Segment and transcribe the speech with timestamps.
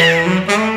[0.00, 0.69] Oye,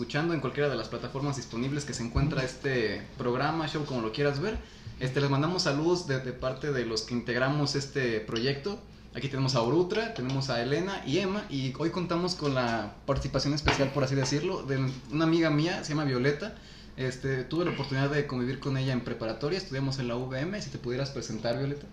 [0.00, 4.12] escuchando en cualquiera de las plataformas disponibles que se encuentra este programa, show, como lo
[4.12, 4.56] quieras ver.
[4.98, 8.78] Este, les mandamos saludos de, de parte de los que integramos este proyecto.
[9.14, 13.52] Aquí tenemos a Orutra, tenemos a Elena y Emma y hoy contamos con la participación
[13.52, 16.54] especial, por así decirlo, de una amiga mía, se llama Violeta.
[16.96, 20.70] Este, tuve la oportunidad de convivir con ella en preparatoria, estudiamos en la UVM, si
[20.70, 21.84] te pudieras presentar, Violeta.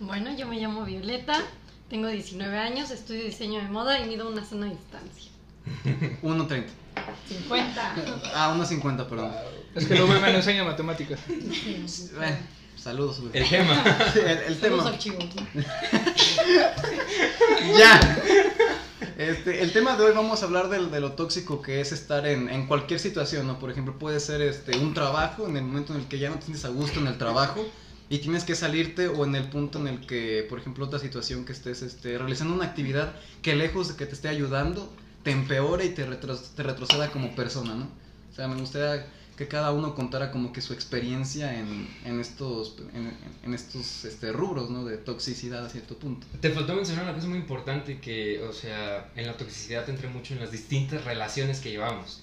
[0.00, 1.42] Bueno, yo me llamo Violeta,
[1.88, 5.32] tengo 19 años, estudio diseño de moda y mido una sana distancia.
[6.22, 6.66] 1.30.
[7.28, 7.94] 50.
[8.34, 9.32] Ah, 1.50, perdón.
[9.74, 11.18] Es que luego me enseña matemáticas.
[11.28, 12.38] Eh,
[12.76, 13.30] saludos, güey.
[13.34, 13.84] El tema.
[14.14, 14.86] El, el tema.
[14.88, 15.24] Archivos.
[17.78, 18.00] Ya.
[19.18, 22.26] Este, el tema de hoy vamos a hablar del- de, lo tóxico que es estar
[22.26, 23.58] en, en cualquier situación, ¿no?
[23.58, 26.36] Por ejemplo, puede ser este, un trabajo, en el momento en el que ya no
[26.36, 27.66] tienes a gusto en el trabajo
[28.08, 31.44] y tienes que salirte o en el punto en el que, por ejemplo, otra situación
[31.44, 34.92] que estés este, realizando una actividad que lejos de que te esté ayudando,
[35.26, 37.86] te empeora y te, retro- te retroceda como persona, ¿no?
[38.30, 39.04] O sea, me gustaría
[39.36, 44.30] que cada uno contara como que su experiencia en, en estos, en, en estos este,
[44.30, 44.84] rubros, ¿no?
[44.84, 46.28] De toxicidad a cierto punto.
[46.40, 50.32] Te faltó mencionar una cosa muy importante que, o sea, en la toxicidad entra mucho
[50.32, 52.20] en las distintas relaciones que llevamos.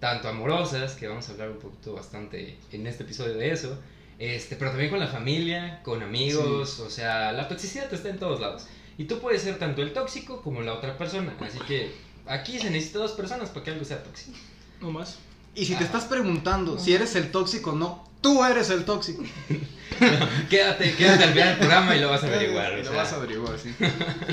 [0.00, 3.78] Tanto amorosas, que vamos a hablar un poquito bastante en este episodio de eso,
[4.18, 8.40] este, pero también con la familia, con amigos, o sea, la toxicidad está en todos
[8.40, 8.66] lados.
[8.98, 11.36] Y tú puedes ser tanto el tóxico como la otra persona.
[11.38, 14.36] Así que aquí se necesita dos personas para que algo sea tóxico.
[14.80, 15.16] No más.
[15.54, 19.22] Y si te estás preguntando si eres el tóxico o no, tú eres el tóxico.
[20.50, 22.72] Quédate, quédate al final del programa y lo vas a averiguar.
[22.72, 22.92] O lo sea.
[22.92, 23.74] vas a averiguar, sí.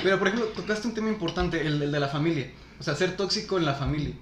[0.03, 2.52] Pero, por ejemplo, tocaste un tema importante, el, el de la familia.
[2.80, 4.14] O sea, ser tóxico en la familia.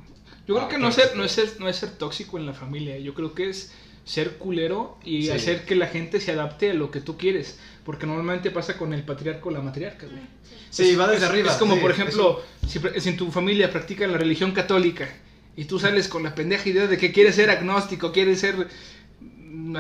[0.47, 1.09] Yo creo Ah, que no es, claro.
[1.09, 2.99] ser, no, es ser, no es ser tóxico en la familia.
[2.99, 3.71] Yo creo que es
[4.05, 5.29] ser culero y Sí.
[5.31, 7.59] hacer que la gente se adapte a lo que tú quieres.
[7.85, 10.21] Porque normalmente pasa con el patriarca o la matriarca, güey.
[10.69, 11.51] Sí, Es- va desde es- arriba.
[11.51, 12.79] Es como, sí, por ejemplo, si,
[13.09, 15.09] en tu familia practican la religión católica
[15.55, 18.67] y tú sales con la pendeja idea de que quieres ser agnóstico, quieres ser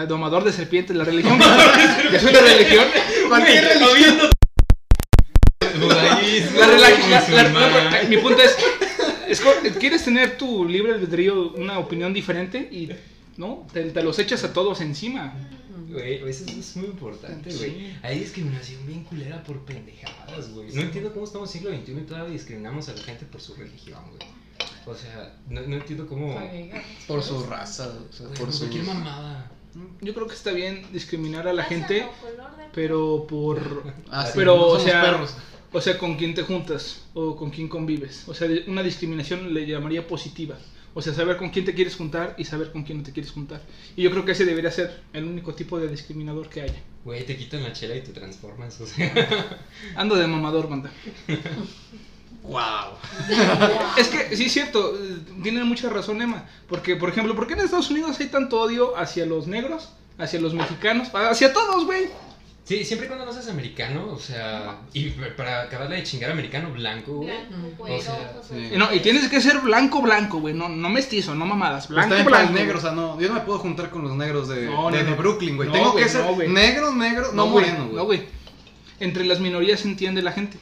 [0.07, 2.85] domador de serpientes, la religión católica es una religión.
[3.29, 3.39] La
[7.39, 9.41] no, mi punto es,
[9.79, 12.89] quieres tener tu libre albedrío, una opinión diferente y
[13.37, 15.33] no, te, te los echas a todos encima.
[15.89, 17.71] Güey, eso es muy importante, güey.
[17.71, 17.97] Sí.
[18.01, 20.71] Hay discriminación bien culera por pendejadas, güey.
[20.73, 23.41] No entiendo cómo estamos en el siglo XXI y todavía discriminamos a la gente por
[23.41, 24.29] su religión, güey.
[24.85, 26.39] O sea, no, no entiendo cómo...
[27.07, 28.59] Por su raza, o sea, por por su...
[28.59, 29.51] cualquier mamada.
[30.01, 32.05] Yo creo que está bien discriminar a la gente,
[32.73, 35.35] pero por Ah, sí, pero no o sea, perros.
[35.71, 38.27] o sea, con quién te juntas o con quién convives.
[38.27, 40.57] O sea, una discriminación le llamaría positiva.
[40.93, 43.31] O sea, saber con quién te quieres juntar y saber con quién no te quieres
[43.31, 43.61] juntar.
[43.95, 46.79] Y yo creo que ese debería ser el único tipo de discriminador que haya.
[47.05, 49.57] Güey, te quitan la chela y te transformas, o sea...
[49.95, 50.91] Ando de mamador, banda.
[52.43, 52.97] Wow.
[53.97, 57.53] Es que sí es cierto, eh, tiene mucha razón Emma, porque por ejemplo, ¿por qué
[57.53, 62.07] en Estados Unidos hay tanto odio hacia los negros, hacia los mexicanos, hacia todos, güey?
[62.71, 64.79] Sí, siempre y cuando no seas americano, o sea...
[64.93, 67.29] Y para acabarle de chingar americano blanco, güey.
[67.79, 68.69] O sea, sí.
[68.77, 72.53] No, y tienes que ser blanco, blanco, güey, no, no mestizo, no mamadas, blanco, blanco.
[72.53, 74.95] negro, o sea, no, yo no me puedo juntar con los negros de, No, no,
[74.95, 75.03] de.
[75.03, 75.67] Brooklyn, güey.
[75.67, 77.95] No, Tengo güey, que ser negro, negro, no, moreno, güey.
[77.97, 78.21] No, güey.
[79.01, 80.57] Entre las minorías se entiende la gente.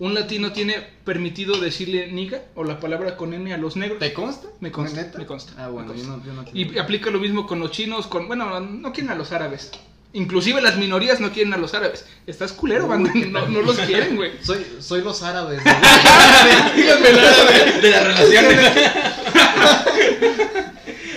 [0.00, 4.00] Un latino tiene permitido decirle niga o la palabra con N a los negros.
[4.00, 4.48] ¿Te consta?
[4.58, 5.18] Me consta, ¿Neta?
[5.18, 8.26] me consta, Ah, bueno, yo yo no Y aplica lo mismo con los chinos, con,
[8.26, 9.70] bueno, no quieren a los árabes.
[10.14, 12.04] Inclusive las minorías no quieren a los árabes.
[12.26, 13.10] Estás culero, banda.
[13.30, 14.32] No, no los quieren, güey.
[14.42, 15.62] Soy, soy los árabes.
[15.64, 15.74] güey.
[16.76, 17.80] Díganme el árabe.
[17.80, 18.72] de las relaciones.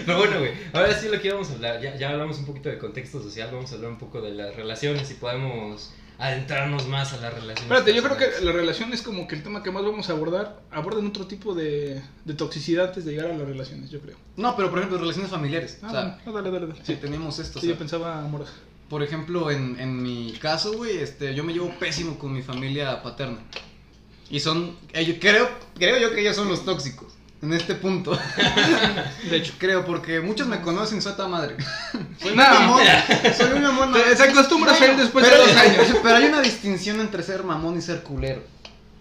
[0.06, 1.82] Pero bueno, güey, ahora sí lo que íbamos a hablar.
[1.82, 4.56] Ya, ya hablamos un poquito de contexto social, vamos a hablar un poco de las
[4.56, 7.64] relaciones y podemos adentrarnos más a las relaciones.
[7.64, 10.14] Espérate, yo creo que la relación es como que el tema que más vamos a
[10.14, 10.62] abordar.
[10.72, 14.16] Abordan otro tipo de, de toxicidad antes de llegar a las relaciones, yo creo.
[14.38, 15.80] No, pero por ejemplo, relaciones familiares.
[15.82, 16.80] Ah, o sea, no, dale, dale, dale.
[16.84, 17.58] sí, teníamos esto.
[17.58, 18.54] o Sí, sea, yo pensaba amorosa.
[18.90, 23.02] Por ejemplo, en, en mi caso, güey, este, yo me llevo pésimo con mi familia
[23.02, 23.40] paterna.
[24.30, 27.14] Y son, ellos, creo, creo yo que ellos son los tóxicos.
[27.42, 28.18] En este punto.
[29.30, 29.54] De hecho.
[29.58, 31.58] creo, porque muchos me conocen, soy ta madre.
[32.20, 32.82] Soy un mamón.
[33.38, 33.94] Soy un mamón.
[34.16, 35.86] se acostumbras a él después de dos años.
[36.04, 38.42] Pero hay una distinción entre ser mamón y ser culero.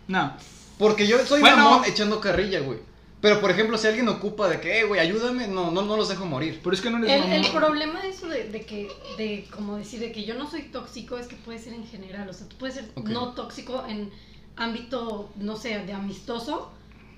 [0.08, 0.36] No.
[0.78, 1.56] Porque yo soy Bueno.
[1.56, 2.78] mamón echando carrilla, güey.
[3.24, 6.26] Pero por ejemplo, si alguien ocupa de que, güey, ayúdame, no, no, no los dejo
[6.26, 6.60] morir.
[6.62, 8.86] Pero es que no eres El, el problema de eso de, de que,
[9.16, 12.28] de como decir, de que yo no soy tóxico es que puede ser en general,
[12.28, 13.08] o sea, tú puedes ser Ok.
[13.08, 14.10] no tóxico en
[14.56, 16.70] ámbito, no sé, de amistoso,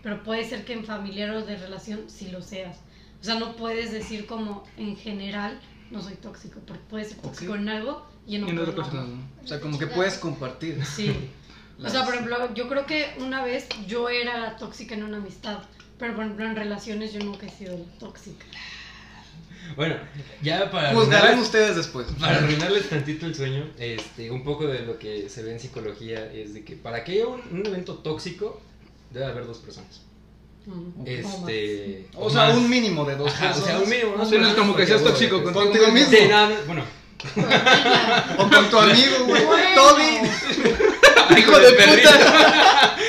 [0.04, 2.76] pero puede ser que en familiar o de relación sí lo seas.
[3.20, 5.60] O sea, no puedes decir como en general
[5.90, 7.58] no soy tóxico, porque puedes ser tóxico Ok.
[7.58, 9.18] en algo y en Y en otro otra cosa no.
[9.42, 10.84] O sea, como que puedes compartir.
[10.84, 11.12] Sí.
[11.78, 15.18] O las- sea, por ejemplo, yo creo que una vez yo era tóxica en una
[15.18, 15.58] amistad,
[15.98, 18.44] pero por ejemplo en relaciones yo nunca he sido tóxica.
[19.74, 19.96] Bueno,
[20.42, 22.06] ya para Juzgarán arruinarles, ustedes después.
[22.20, 26.30] para arruinarles tantito el sueño, este, un poco de lo que se ve en psicología
[26.32, 28.60] es de que para que haya un, un evento tóxico
[29.10, 30.02] debe haber dos personas.
[30.66, 31.02] Mm.
[31.06, 32.56] Este, O sea, más.
[32.56, 34.24] un mínimo de dos Ajá, o sea, un mínimo.
[34.24, 36.10] Sí, no es como que seas tóxico contigo Contigo mismo.
[36.10, 36.16] mismo.
[36.26, 36.84] Sí, no, no, bueno.
[38.38, 39.44] O con tu amigo, güey.
[39.44, 39.68] Bueno.
[39.74, 41.38] Toby.
[41.40, 42.96] ¡Hijo de puta!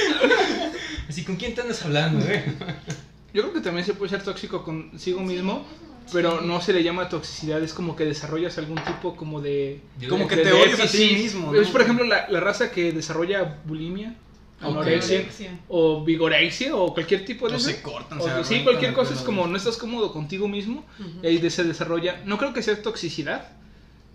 [1.27, 2.44] ¿con quién te andas hablando, eh?
[3.33, 5.63] Yo creo que también se puede ser tóxico consigo mismo,
[6.12, 9.81] pero no se le llama toxicidad, es como que desarrollas algún tipo como de...
[10.00, 11.53] Yo Como que de te odias a ti mismo.
[11.53, 14.15] Es por ejemplo la, la raza que desarrolla bulimia,
[14.62, 15.25] anorexia
[15.68, 17.68] o vigorexia o cualquier tipo de O eso.
[17.69, 21.19] se cortan, O se sí, cualquier cosa es como no estás cómodo contigo mismo Ujú.
[21.21, 22.21] y ahí de- se desarrolla.
[22.25, 23.50] No creo que sea toxicidad.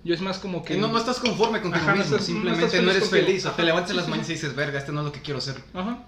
[0.05, 2.67] Yo es más como que no, no estás conforme contigo Ajá, no mismo, estás- simplemente
[2.67, 3.25] estás no, eres contigo.
[3.27, 3.47] feliz.
[3.47, 3.63] O te Ajá.
[3.63, 5.41] levantas en las Sí, sí, mañanas y dices, verga, este no es lo que quiero
[5.41, 5.57] ser.
[5.75, 5.99] Ajá.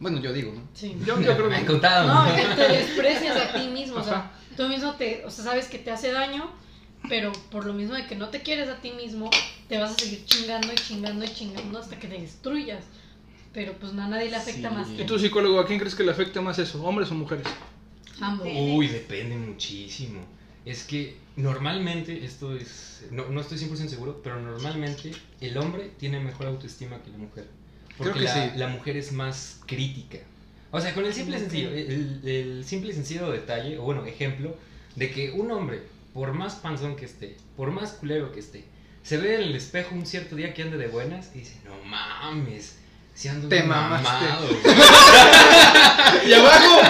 [0.00, 0.62] Bueno, yo digo, ¿no?
[0.74, 0.96] Sí.
[1.06, 2.08] Yo, yo creo Me que contado.
[2.12, 5.68] No, que te desprecias a ti mismo, o sea, tú mismo te, o sea, sabes
[5.68, 6.50] que te hace daño,
[7.08, 9.30] pero por lo mismo de que no te quieres a ti mismo,
[9.68, 12.84] te vas a seguir chingando y chingando y chingando hasta que te destruyas.
[13.52, 14.74] Pero pues no, a nadie le afecta Sí.
[14.74, 16.82] más ¿Y tú, psicólogo, a quién crees que le afecta más eso?
[16.82, 17.46] ¿Hombres o mujeres?
[18.20, 18.46] ambos.
[18.50, 20.20] Uy, depende muchísimo.
[20.64, 23.06] Es que normalmente, esto es.
[23.10, 25.10] No, no estoy 100% seguro, pero normalmente
[25.40, 27.48] el hombre tiene mejor autoestima que la mujer.
[28.00, 28.58] Creo Porque que la, sí.
[28.58, 30.18] la mujer es más crítica.
[30.70, 34.56] O sea, con el simple sencillo, el, el simple y sencillo detalle, o bueno, ejemplo,
[34.96, 35.82] de que un hombre,
[36.14, 38.64] por más panzón que esté, por más culero que esté,
[39.02, 41.82] se ve en el espejo un cierto día que ande de buenas y dice, no
[41.84, 42.78] mames,
[43.20, 44.08] si ando Te mamaste".
[44.08, 44.48] mamado".
[46.26, 46.80] ¡Y abajo!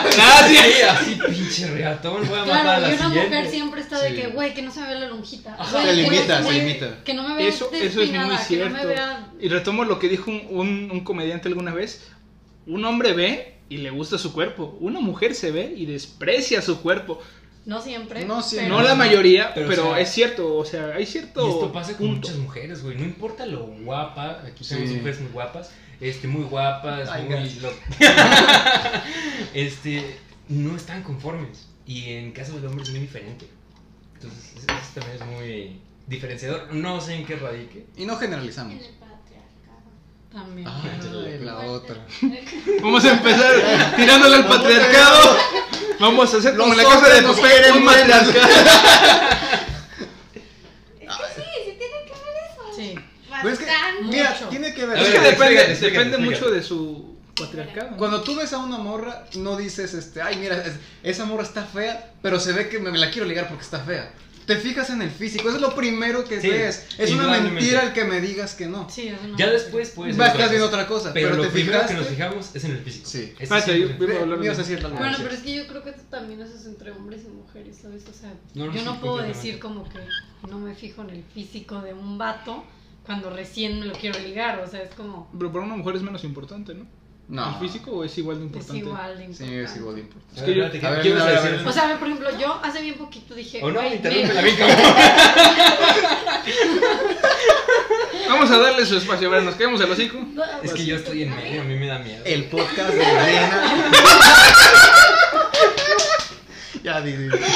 [0.46, 0.56] Sí,
[0.88, 3.28] así pinche reatón, voy a matar a Claro, la y una siguiente.
[3.36, 4.14] mujer siempre está de Sí.
[4.16, 5.56] que, güey, que no se me vea la lonjita.
[5.58, 5.82] Ajá.
[5.82, 7.04] Se limita, se limita.
[7.04, 8.68] Que no me vea Eso, eso es muy cierto.
[8.70, 9.28] no me vea...
[9.40, 12.06] Y retomo lo que dijo un, un- un comediante alguna vez.
[12.66, 14.76] Un hombre ve y le gusta su cuerpo.
[14.80, 17.20] Una mujer se ve y desprecia su cuerpo.
[17.66, 18.24] No siempre.
[18.24, 18.68] No siempre.
[18.70, 20.56] No la mayoría, Pero, pero, o sea, es cierto.
[20.56, 21.46] O sea, hay cierto.
[21.46, 22.28] Y esto pasa con punto.
[22.28, 22.96] muchas mujeres, güey.
[22.96, 24.74] No importa lo guapa, aquí Sí.
[24.74, 25.70] tenemos mujeres muy guapas,
[26.00, 27.50] este, muy guapas, Ay, muy.
[27.60, 27.72] lo-
[29.54, 30.16] este,
[30.48, 31.66] no están conformes.
[31.86, 33.48] Y en caso del hombre es muy diferente.
[34.14, 36.72] Entonces, eso, eso también es muy diferenciador.
[36.74, 37.86] No sé en qué radique.
[37.96, 38.74] Y no generalizamos.
[38.74, 39.82] En el patriarcado.
[40.32, 40.68] También.
[40.68, 41.96] Ay, la otra.
[42.82, 45.36] Vamos a empezar tirándole al patriarcado.
[46.00, 48.30] Vamos a hacer como Los en la casa de papel, un patriarcado.
[48.30, 48.36] Es
[51.16, 52.62] que sí, sí tiene que ver eso.
[52.76, 52.94] Sí.
[53.42, 53.66] Pero es que,
[54.02, 54.98] mira, tiene que ver.
[54.98, 56.22] A Es que depende, explícate, explícate, depende explícate.
[56.44, 57.96] mucho de su patriarcado.
[57.96, 61.64] Cuando tú ves a una morra, no dices, este, ay, mira, es- esa morra está
[61.64, 64.10] fea, pero se ve que me, me la quiero ligar porque está fea.
[64.50, 66.86] Te fijas en el físico, eso es lo primero que Sí, ves.
[66.98, 68.88] Es una mentira el que me digas que no.
[68.90, 69.36] Sí, no.
[69.38, 70.16] Ya después puedes.
[70.16, 71.94] Vas estás viendo otra cosa, Pero, pero, lo te primero fijaste.
[71.94, 73.08] que nos fijamos es en el físico.
[73.08, 73.18] Sí.
[73.38, 73.98] Eso Espérate, siempre.
[73.98, 74.98] yo- Iba a hablar Me ibas a de- decir algo.
[74.98, 77.78] Bueno, pero es que yo creo que esto también eso es entre hombres y mujeres,
[77.80, 78.02] ¿sabes?
[78.08, 79.98] O sea, No, no, yo sí, no puedo decir como que
[80.50, 82.64] no me fijo en el físico de un vato
[83.06, 86.02] cuando recién me lo quiero ligar, o sea, es como, Pero para una mujer es
[86.02, 86.86] menos importante, ¿no?
[87.30, 87.48] No.
[87.48, 88.78] ¿El físico o es igual de es importante?
[88.78, 89.62] igual de Sí, importante.
[89.62, 90.40] es igual de importante.
[90.40, 91.58] Es que yo- a ver, ¿qué ibas a ver, a decir?
[91.58, 91.68] ver.
[91.68, 93.60] O sea, por ejemplo, yo hace bien poquito dije...
[93.62, 94.78] O no, "Güey, interrúmpela me- bien, cabrón.
[98.28, 100.18] Vamos a darle su espacio, a ver, nos quedamos al hocico.
[100.62, 102.22] Es que yo estoy en medio, a mí me da miedo.
[102.24, 103.62] El podcast de Elena.
[106.82, 107.26] ya, di, di.
[107.28, 107.46] No, estoy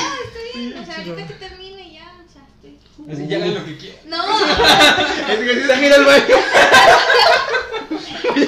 [0.54, 0.78] bien.
[0.78, 2.78] O sea, ahorita que termine ya, o sea, estoy.
[3.12, 3.99] Así, ya hagan lo que quieran.
[4.07, 4.25] No,
[5.33, 6.37] Es que sí, También al baño.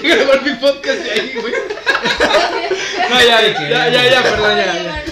[0.15, 1.55] Grabar mi podcast de ahí, güey.
[3.09, 4.83] No, ya, ya, ya, ya, perdón, ya, ya.
[4.83, 5.05] ya.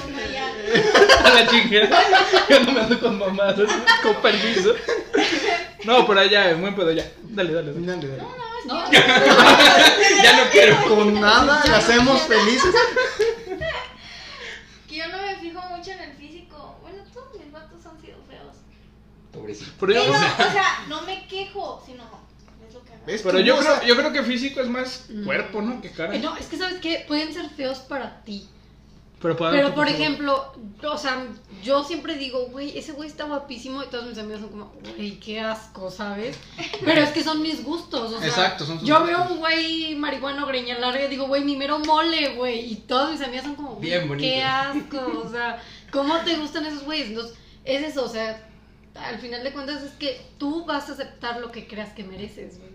[1.25, 2.03] A la chingada.
[2.49, 3.71] Yo no me ando con mamadas,
[4.03, 4.75] con permiso.
[5.85, 7.09] No, pero ya, buen pedo, ya.
[7.23, 7.87] Dale, dale, dale.
[7.87, 8.23] Dale, dale.
[8.67, 10.89] No, Ya no quiero.
[10.89, 12.75] Con nada la hacemos felices.
[14.89, 16.79] Que yo no me fijo mucho en el físico.
[16.83, 18.57] Bueno, todos mis vatos han sido feos.
[19.33, 19.73] Pobrecito.
[19.81, 22.05] Pero o sea, no me quejo, sino
[22.67, 22.94] es lo que hago.
[23.07, 23.23] ¿Ves?
[23.23, 25.25] pero yo creo, yo creo que físico es más No.
[25.27, 25.81] cuerpo, ¿no?
[25.83, 26.15] Que cara.
[26.15, 28.49] Eh, no, es que sabes qué, pueden ser feos para ti.
[29.21, 31.25] Pero, para Pero por ejemplo, o sea,
[31.63, 35.19] yo siempre digo, güey, ese güey está guapísimo y todos mis amigos son como, güey,
[35.19, 36.37] qué asco, ¿sabes?
[36.85, 39.17] Pero es que son mis gustos, o sea, Exacto, son sus yo gustos.
[39.19, 43.13] veo un güey marihuano greña larga y digo, güey, mi mero mole, güey, y todos
[43.13, 44.23] mis amigos son como, güey, Bien bonito.
[44.29, 47.09] qué asco, o sea, ¿cómo te gustan esos güeyes?
[47.09, 47.35] Entonces,
[47.65, 48.47] es eso, o sea,
[48.95, 52.59] al final de cuentas es que tú vas a aceptar lo que creas que mereces,
[52.59, 52.71] güey.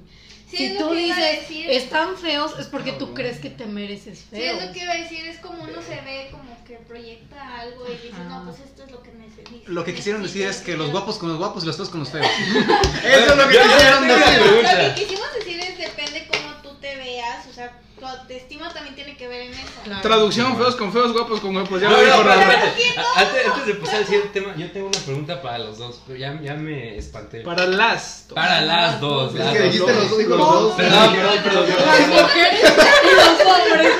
[0.49, 1.69] Sí, si tú dices, decir.
[1.69, 3.15] están feos, es porque tú Cabrón.
[3.15, 4.59] crees que te mereces Sí, feos.
[4.59, 7.85] es lo que iba a decir, es como uno se ve como que proyecta algo
[7.88, 8.23] y dice, Ajá.
[8.23, 9.71] no, pues esto es lo que necesito.
[9.71, 11.99] Lo que quisieron decir es que los guapos con los guapos y los feos con
[11.99, 12.25] los feos.
[13.05, 14.41] Eso es lo que quisieron decir.
[14.41, 16.38] Lo que quisimos decir es depende cómo tú
[16.81, 19.63] te veas, o sea, tu autoestima también tiene que ver en eso.
[19.83, 20.01] Claro.
[20.01, 21.81] Traducción, feos con feos, guapos con guapos.
[21.81, 22.29] Ya No, lo no, dijo.
[22.29, 26.01] A- Antes, antes de pasar al siguiente tema, yo tengo una pregunta para los dos.
[26.07, 27.41] Pero ya, ya me espanté.
[27.41, 28.25] Para las.
[28.33, 29.33] Para las dos.
[29.33, 29.71] Es las que dos.
[29.74, 30.74] dijiste los dos, dijo los dos.
[30.75, 31.65] Perdón, perdón, perdón.
[31.86, 33.93] Las mujeres y los hombres.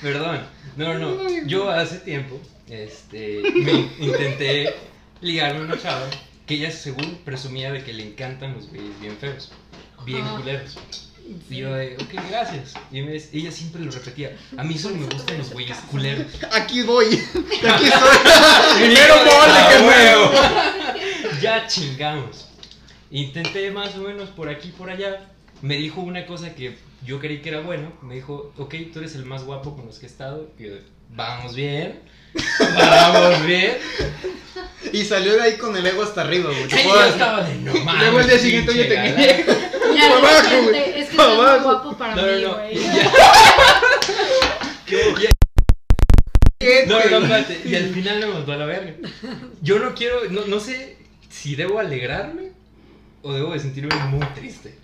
[0.00, 0.46] Perdón.
[0.76, 1.46] No, no, no.
[1.46, 2.38] Yo hace tiempo
[2.68, 4.76] este, me intenté
[5.20, 6.06] ligarme a una chava
[6.46, 9.50] que ella según presumía de que le encantan los güeyes bien feos,
[10.04, 10.78] bien culeros.
[11.50, 12.72] Y yo de, ok, gracias.
[12.90, 14.34] Y me- ella siempre lo repetía.
[14.56, 16.26] A mí solo me gustan los güeyes culeros.
[16.52, 17.06] Aquí voy.
[17.70, 18.18] Aquí estoy.
[18.78, 20.30] Primero mole que huevo.
[21.42, 22.46] Ya chingamos.
[23.10, 25.28] Intenté más o menos por aquí por allá.
[25.60, 27.92] Me dijo una cosa que yo creí que era bueno.
[28.02, 30.50] Me dijo, ok, tú eres el más guapo con los que he estado.
[30.58, 30.72] Y yo,
[31.10, 32.00] vamos bien.
[32.76, 33.78] Vamos bien.
[34.92, 36.68] Y salió de ahí con el ego hasta arriba, güey.
[36.68, 38.02] Yo estaba de no mames.
[38.02, 39.16] Luego el día siguiente, pinche te galán".
[39.16, 39.36] quería.
[39.94, 40.64] Y al Pa' abajo, día güey.
[40.64, 42.54] siguiente, Es que estás muy guapo para No, mí, no, no.
[42.54, 42.78] güey.
[46.86, 47.60] No, no, espérate.
[47.64, 48.94] Y al final me mandó a la verga.
[49.62, 50.96] Yo no quiero, no, no sé
[51.30, 52.52] si debo alegrarme
[53.22, 54.74] o debo de sentirme muy triste.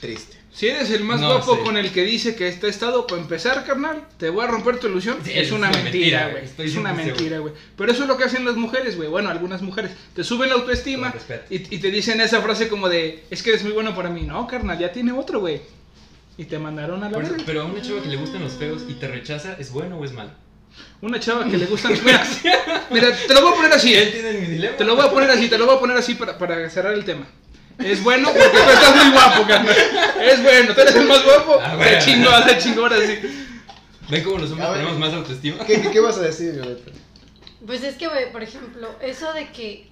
[0.00, 0.38] Triste.
[0.60, 1.62] Si eres el más No guapo sé.
[1.62, 4.88] con el que dice que está estado para empezar, carnal, te voy a romper tu
[4.88, 5.16] ilusión.
[5.24, 6.68] Sí, es una mentira, güey.
[6.68, 7.54] Es una 100% mentira, güey.
[7.78, 9.08] Pero eso es lo que hacen las mujeres, güey.
[9.08, 9.92] Bueno, algunas mujeres.
[10.14, 11.14] Te suben la autoestima
[11.48, 14.24] y, y te dicen esa frase como de, es que eres muy bueno para mí.
[14.24, 15.62] No, carnal, ya tiene otro, güey.
[16.36, 17.42] Y te mandaron a la verga.
[17.46, 20.04] pero a una chava que le gustan los feos y te rechaza, ¿es bueno o
[20.04, 20.32] es malo?
[21.00, 21.94] Una chava que le gustan...
[22.04, 22.22] Mira,
[22.90, 23.94] mira, te lo voy a poner así.
[23.94, 24.02] ¿eh?
[24.02, 24.76] ¿Entienden mi dilema?
[24.76, 26.92] Te lo voy a poner así, te lo voy a poner así para, para cerrar
[26.92, 27.26] el tema.
[27.84, 29.76] Es bueno porque tú estás muy guapo, carnal.
[30.22, 31.58] Es bueno, tú eres el más guapo.
[31.62, 31.98] Ah, Se bueno.
[32.04, 33.18] chingó, se chingó ahora sí.
[34.08, 34.80] ¿Ven cómo los hombres A ver.
[34.80, 35.64] tenemos más autoestima?
[35.64, 36.90] ¿Qué, qué, qué vas a decir, Violeta?
[37.66, 39.88] Pues es que, güey, por ejemplo, eso de que.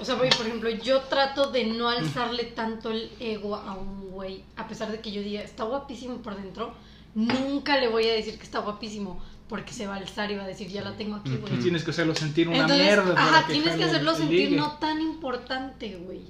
[0.00, 4.10] O sea, güey, por ejemplo, yo trato de no alzarle tanto el ego a un
[4.10, 6.74] güey, a pesar de que yo diga, está guapísimo por dentro,
[7.14, 10.44] nunca le voy a decir que está guapísimo, porque se va a alzar y va
[10.44, 11.58] a decir, ya la tengo aquí, Y güey.
[11.60, 13.14] tienes que hacerlo sentir una Entonces, mierda.
[13.16, 14.56] ajá, tienes que hacerlo sentir ligue.
[14.56, 16.20] no tan importante, güey.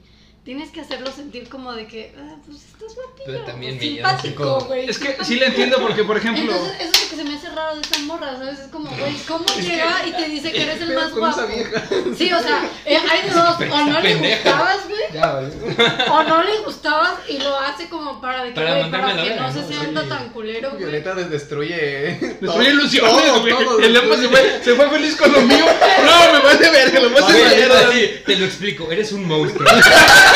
[0.45, 3.27] Tienes que hacerlo sentir como de que, ah, pues estás guapillo.
[3.27, 4.91] Pero también simpático, güey.
[4.91, 7.37] Es que sí le entiendo porque, por ejemplo, Entonces, eso es lo que se me
[7.37, 8.59] hace raro de esa morra, ¿sabes?
[8.59, 11.43] Es como, güey, ¿cómo llega y te dice que eres el más con guapo?
[11.43, 11.83] esa vieja.
[12.19, 17.13] Sí, o sea, eh, hay dos, o no le gustabas, güey, o no le gustabas
[17.29, 18.81] y lo hace como para, de que, Para
[19.11, 19.69] a que no se ¿no?
[19.69, 20.09] sienta Sí.
[20.09, 20.83] tan culero, güey.
[20.83, 22.19] Violeta des- destruye.
[22.41, 23.55] destruye ilusiones, güey.
[23.85, 25.65] el Lempa se fue, se fue feliz con lo mío.
[26.03, 29.69] No, me vale verga, lo vas a así, te lo explico, eres un monstruo.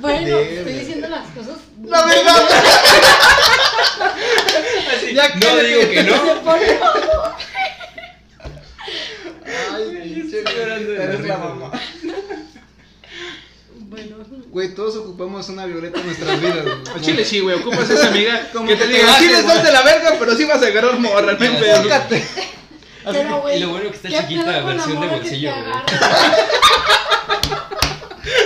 [0.00, 1.56] Bueno, estoy diciendo las cosas.
[1.86, 2.48] La verdad.
[4.96, 5.66] Así, Ya no cállate.
[5.66, 6.14] digo que no.
[9.74, 11.70] Ay, Estoy llorando de Eres la mamá.
[13.88, 14.16] Bueno,
[14.50, 16.64] Güey, todos ocupamos una Violeta en nuestras vidas.
[16.64, 16.76] güey.
[16.94, 19.62] Al chile sí, güey, ocupas esa amiga Como que te que diga, les das güey.
[19.66, 21.44] de la verga, pero sí vas a agarrar morra, no.
[21.44, 22.24] Enfócate.
[23.12, 23.56] Pero, güey.
[23.56, 25.66] y lo bueno que está ¿qué chiquita, la versión de bolsillo, güey.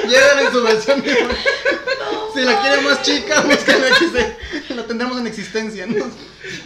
[0.08, 1.26] Llévala en su versión de.
[2.34, 4.36] Si la quiere más chica, búscala que se.
[4.74, 6.04] La tendremos en existencia, ¿no?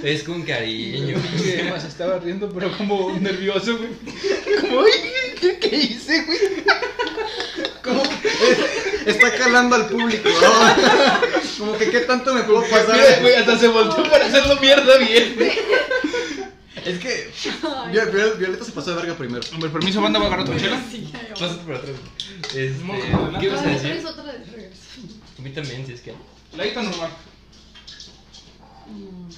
[0.03, 1.17] Es con cariño.
[1.37, 3.91] Pinche se estaba riendo, pero como nervioso, güey.
[4.61, 6.39] Como, "Ay, ¿qué, qué hice, güey?
[7.83, 10.41] Como que es- está calando al público, ¿no?
[11.59, 12.97] Como que qué tanto me puedo pasar.
[12.97, 15.37] Mira, güey, hasta se volteó para hacerlo mierda bien.
[16.85, 17.31] Es que
[17.63, 19.43] Ay, Viol- Viol- Violeta se pasó de verga primero.
[19.53, 20.81] Hombre, permiso, banda, a agarrar tu chela.
[20.91, 21.35] sí, ya, ya.
[21.35, 21.97] Pásate por atrás.
[22.55, 22.77] Este,
[23.41, 23.91] ¿Qué ibas a Ah, decir?
[23.91, 24.81] traes otra de regreso.
[25.39, 26.15] A mí también, si es que.
[26.57, 27.11] La hita normal.
[28.87, 29.29] Mm,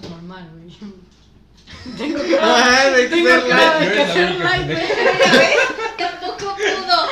[0.00, 0.74] Pues normal, güey.
[1.98, 4.86] Tengo que Ay, de Tengo que ser única light, güey.
[5.98, 7.08] Tampoco pudo.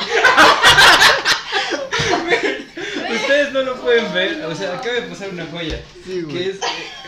[3.53, 5.79] Ustedes no lo pueden ver, o sea, acaba de pasar una joya.
[6.03, 6.35] Sí, güey.
[6.35, 6.59] que es, eh,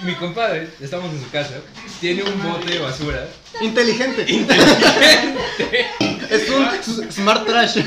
[0.03, 1.55] mi compadre, estamos en su casa,
[1.99, 3.27] tiene un bote de basura.
[3.61, 4.25] Inteligente.
[6.29, 7.77] Es un smart trash.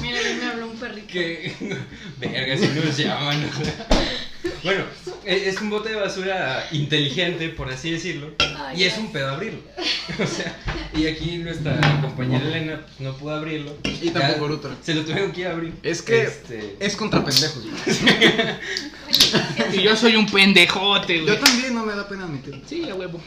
[0.00, 1.08] Mira, me habló un perrito.
[1.08, 1.54] que.
[2.18, 3.50] Verga, si nos llaman.
[4.64, 4.84] Bueno,
[5.24, 8.30] e- es un bote de basura inteligente, por así decirlo.
[8.38, 9.60] Ay, Y es un pedo abrirlo.
[10.22, 10.56] O sea,
[10.94, 13.76] y aquí nuestra compañera Elena pues, no pudo abrirlo.
[13.84, 14.70] Y tampoco Lutra.
[14.82, 15.74] Se lo tuvieron que ir a abrir.
[15.82, 17.62] Es que Este, es contra pendejos,
[18.02, 19.78] güey.
[19.78, 21.26] Y yo soy un pendejote, güey.
[21.26, 22.62] Yo también no me da pena admitirlo.
[22.66, 23.20] Sí, a huevo.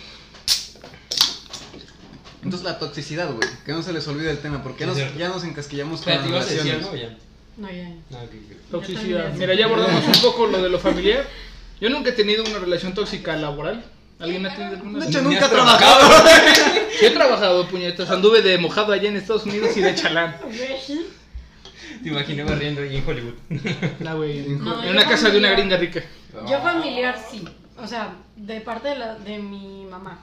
[2.44, 3.48] Entonces la toxicidad, güey.
[3.66, 5.20] Que no se les olvide el tema, porque ya nos, cierto.
[5.20, 7.02] ya nos encasquillamos con las ¿te ibas a decir relaciones.
[7.02, 7.18] ya?
[7.60, 8.72] No, ya, ok.
[8.72, 9.34] Toxicidad.
[9.34, 11.28] Mira, ya abordamos un poco lo de lo familiar.
[11.82, 13.84] Yo nunca he tenido una relación tóxica laboral.
[14.20, 15.00] ¿Alguien ha tenido alguna?
[15.00, 16.26] De hecho, nunca he trabajado.
[17.00, 18.10] Sí he trabajado, puñetas.
[18.10, 20.36] Anduve de mojado allá en Estados Unidos y de chalán.
[22.04, 23.34] Te imaginé barriendo ahí en Hollywood.
[24.00, 24.40] La güey.
[24.50, 26.04] No, en yo una casa de una gringa rica.
[26.50, 27.44] Yo familiar sí,
[27.78, 30.20] o sea, de parte de, la, de mi mamá.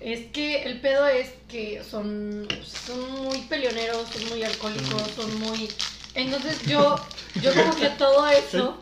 [0.00, 5.68] Es que el pedo es que son, son muy peleoneros, son muy alcohólicos, son muy...
[6.14, 6.96] Entonces yo,
[7.42, 8.80] yo como que todo eso,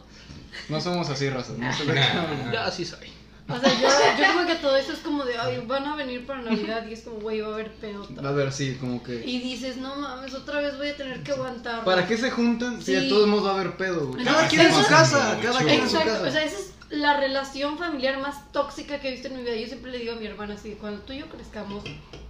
[0.69, 1.53] No somos así, raza.
[1.57, 2.53] No se Nah.
[2.53, 3.09] Ya así soy.
[3.49, 3.89] o sea, yo,
[4.23, 6.93] yo como que todo eso es como de, ay, van a venir para Navidad y
[6.93, 8.07] es como, güey, va a haber pedo.
[8.25, 9.25] A ver, sí, como que.
[9.27, 11.85] Y dices, no mames, otra vez voy a tener que aguantar.
[11.85, 13.09] ¿Para qué se juntan si de Sí.
[13.09, 14.25] todos modos va a haber pedo, güey?
[14.25, 16.29] Cada quien en su casa, cada quien en su Exacto, casa.
[16.29, 19.57] o sea, esa es la relación familiar más tóxica que he visto en mi vida.
[19.57, 21.83] Yo siempre le digo a mi hermana así, cuando tú y yo crezcamos,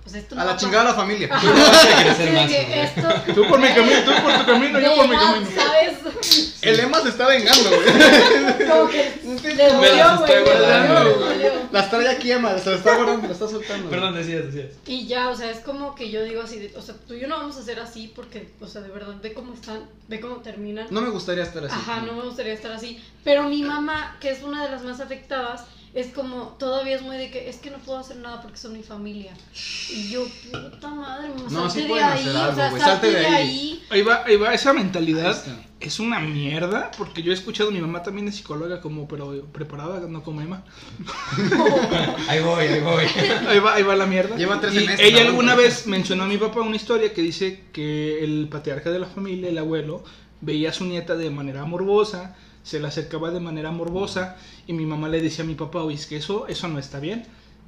[0.02, 1.28] pues esto no A la chingada la familia.
[1.28, 2.50] No a crecer más.
[2.50, 3.32] esto...
[3.34, 5.46] Tú por mi camino, tú por tu camino, yo por mi camino.
[5.54, 6.52] ¿Sabes?
[6.62, 8.68] El Emma se está vengando, güey.
[8.68, 9.20] Como que
[9.54, 11.52] le las dolió, güey.
[11.72, 13.90] Las trae aquí Emma, se las está guardando, las está soltando.
[13.90, 14.72] Perdón, decías, decías.
[14.86, 17.20] Y ya, o sea, es como que yo digo así, de- o sea, tú y
[17.20, 20.20] yo no vamos a ser así porque, o sea, de verdad, ve cómo están, ve
[20.20, 20.86] cómo terminan.
[20.90, 21.74] No me gustaría estar así.
[21.74, 23.02] Ajá, no me gustaría estar así.
[23.24, 27.16] Pero mi mamá, que es una de las más afectadas, es como, todavía es muy
[27.16, 29.32] de que es que no puedo hacer nada porque son mi familia.
[29.90, 32.70] Y yo, puta madre, mamá, No, salte sí de pueden ahí, hacer o algo, sea,
[32.70, 33.34] güey, salte salte de de ahí.
[33.36, 33.82] ahí.
[33.90, 35.44] Ahí va, ahí va, esa mentalidad
[35.80, 40.00] es una mierda, porque yo he escuchado, mi mamá también es psicóloga, como, pero preparada,
[40.08, 40.64] no como Emma.
[42.28, 43.04] Ahí voy, ahí voy.
[43.48, 44.36] Ahí va, ahí va la mierda.
[44.36, 47.20] Lleva tres Y semestres, ella la alguna vez mencionó a mi papá una historia que
[47.20, 50.04] dice que el patriarca de la familia, el abuelo,
[50.40, 54.86] veía a su nieta de manera morbosa, se la acercaba de manera morbosa, y mi
[54.86, 57.24] mamá le decía a mi papá, oye, es que eso, eso no está bien.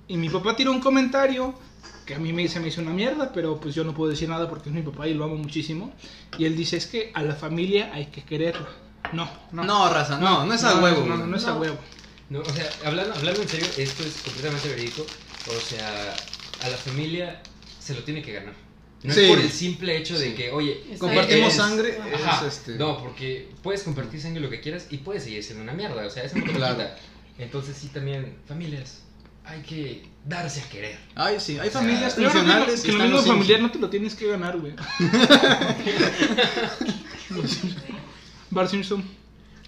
[0.09, 1.55] Y mi papá tiró un comentario
[2.07, 4.29] que a mí me, se me hizo una mierda, pero pues yo no puedo decir
[4.29, 5.93] nada porque es mi papá y lo amo muchísimo.
[6.39, 8.69] Y él dice, es que a la familia hay que quererla.
[9.13, 9.65] No, no.
[9.65, 11.05] No, raza, no, no es a huevo.
[11.07, 11.61] No, no, no es a No.
[11.61, 11.77] huevo.
[12.31, 15.05] No, o sea, hablando, hablando en serio, esto es completamente verídico.
[15.49, 16.15] O sea,
[16.63, 17.41] a la familia
[17.79, 18.55] se lo tiene que ganar.
[19.05, 19.21] No Sí.
[19.21, 20.35] es por el simple hecho de Sí.
[20.35, 22.77] que, oye, Compartimos sangre, Ajá, es este.
[22.77, 26.07] No, porque puedes compartir sangre lo que quieras y puedes seguir siendo una mierda.
[26.07, 26.83] O sea, eso no te Claro.
[27.39, 29.03] Entonces, sí, también, familias,
[29.45, 30.97] hay que darse a querer.
[31.15, 33.79] Ay, sí, hay O sea, familias que, funcionales que y lo mismo familiar no te
[33.79, 34.73] lo tienes que ganar, güey.
[38.51, 39.05] Bar Simpson.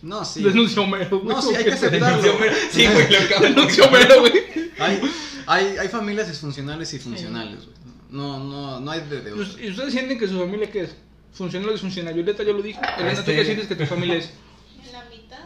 [0.00, 0.42] No, sí.
[0.42, 1.36] Denuncia a Homero, güey.
[1.36, 2.38] No, sí, hay que aceptarlo.
[2.70, 4.32] Sí, güey, lo acabo de Homero, güey.
[4.78, 5.00] Hay,
[5.46, 7.76] hay, hay familias disfuncionales y funcionales, güey.
[8.10, 9.62] No, no, no hay de, de otra.
[9.62, 10.94] ¿Y ustedes sienten que su familia qué es?
[11.32, 12.14] ¿Funcional o disfuncional?
[12.14, 12.80] Violeta ya lo dijo.
[12.98, 14.30] Elena, ¿tú Este- qué sientes que tu familia es?
[14.84, 15.38] En la mitad.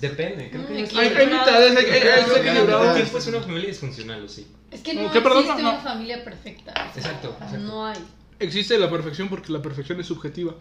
[0.00, 2.94] Depende, creo que Mm, no aquí- Hay, hay mitades, hay, equilibrado.
[2.94, 4.46] tiempo es una familia disfuncional, o sí.
[4.70, 5.44] Es que no ¿Qué, perdón?
[5.44, 6.72] existe una familia perfecta.
[6.96, 7.58] Exacto, exacto.
[7.58, 7.98] No hay.
[8.40, 10.54] Existe la perfección porque la perfección es subjetiva.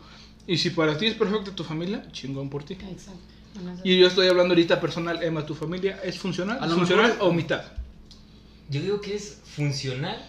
[0.46, 2.74] Y si para ti es perfecta tu familia, chingón por ti.
[2.74, 3.20] Exacto.
[3.84, 6.60] Y yo estoy hablando ahorita personal, Emma, ¿tu familia es funcional?
[6.70, 7.64] ¿Funcional mejor- o mitad?
[8.70, 10.24] Yo digo que es funcional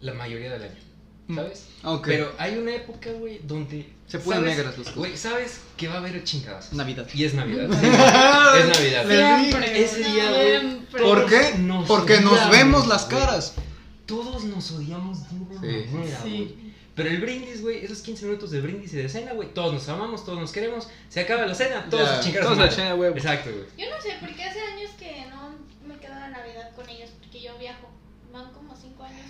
[0.00, 0.80] la mayoría del año,
[1.28, 1.34] Mm.
[1.36, 1.66] ¿sabes?
[2.04, 3.92] Pero hay una época, güey, donde...
[4.06, 4.94] Se ponen sabes- negras las cosas.
[4.94, 6.72] Güey, sabes que va a haber chingadas.
[6.72, 7.08] Navidad.
[7.12, 7.68] Y es Navidad.
[7.68, 7.86] sí,
[8.60, 9.40] es Navidad.
[9.40, 11.02] Siempre, Ese día, güey, siempre.
[11.02, 11.58] ¿Por qué?
[11.58, 13.20] Nos Porque nos vemos las güey.
[13.20, 13.54] caras.
[14.06, 15.86] Todos nos odiamos de una Sí.
[15.92, 16.30] manera, Sí.
[16.30, 16.66] güey.
[16.94, 19.86] Pero el brindis, güey, esos 15 minutos de brindis y de cena, güey, todos nos
[19.88, 20.88] amamos, todos nos queremos.
[21.10, 22.70] Se acaba la cena, todos a su todos a madre.
[22.70, 23.16] chingar a huevo.
[23.16, 23.64] Exacto, güey.
[23.76, 25.56] Yo no sé, porque hace años que no
[25.86, 27.90] me quedo la Navidad con ellos, porque yo viajo.
[28.32, 29.26] Van como cinco años.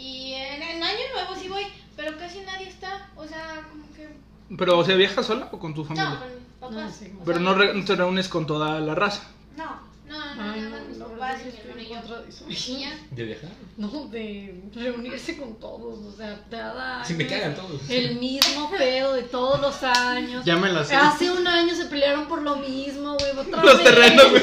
[0.00, 1.64] Y en, en Año Nuevo sí voy,
[1.96, 3.08] pero casi nadie está.
[3.16, 4.08] O sea, como que.
[4.56, 6.10] Pero, o sea, ¿viajas sola o con tu familia?
[6.10, 6.76] No, con mis papás.
[6.76, 9.22] No, sí, Pero sea, no, re- no te reúnes con toda la raza.
[9.56, 9.64] No,
[10.08, 12.48] no, no, Ay, no, más mis la papás y es mi hermano y yo.
[12.48, 12.98] Y ya.
[13.10, 13.50] ¿De viajar?
[13.76, 17.88] No, de reunirse con todos, o sea, cada Sí, me año cagan todos.
[17.90, 20.44] El mismo pedo de todos los años.
[20.44, 20.94] Llámenla así.
[20.94, 23.84] Hace un año se pelearon por lo mismo, güey, otra Los vez.
[23.84, 24.42] terrenos, güey.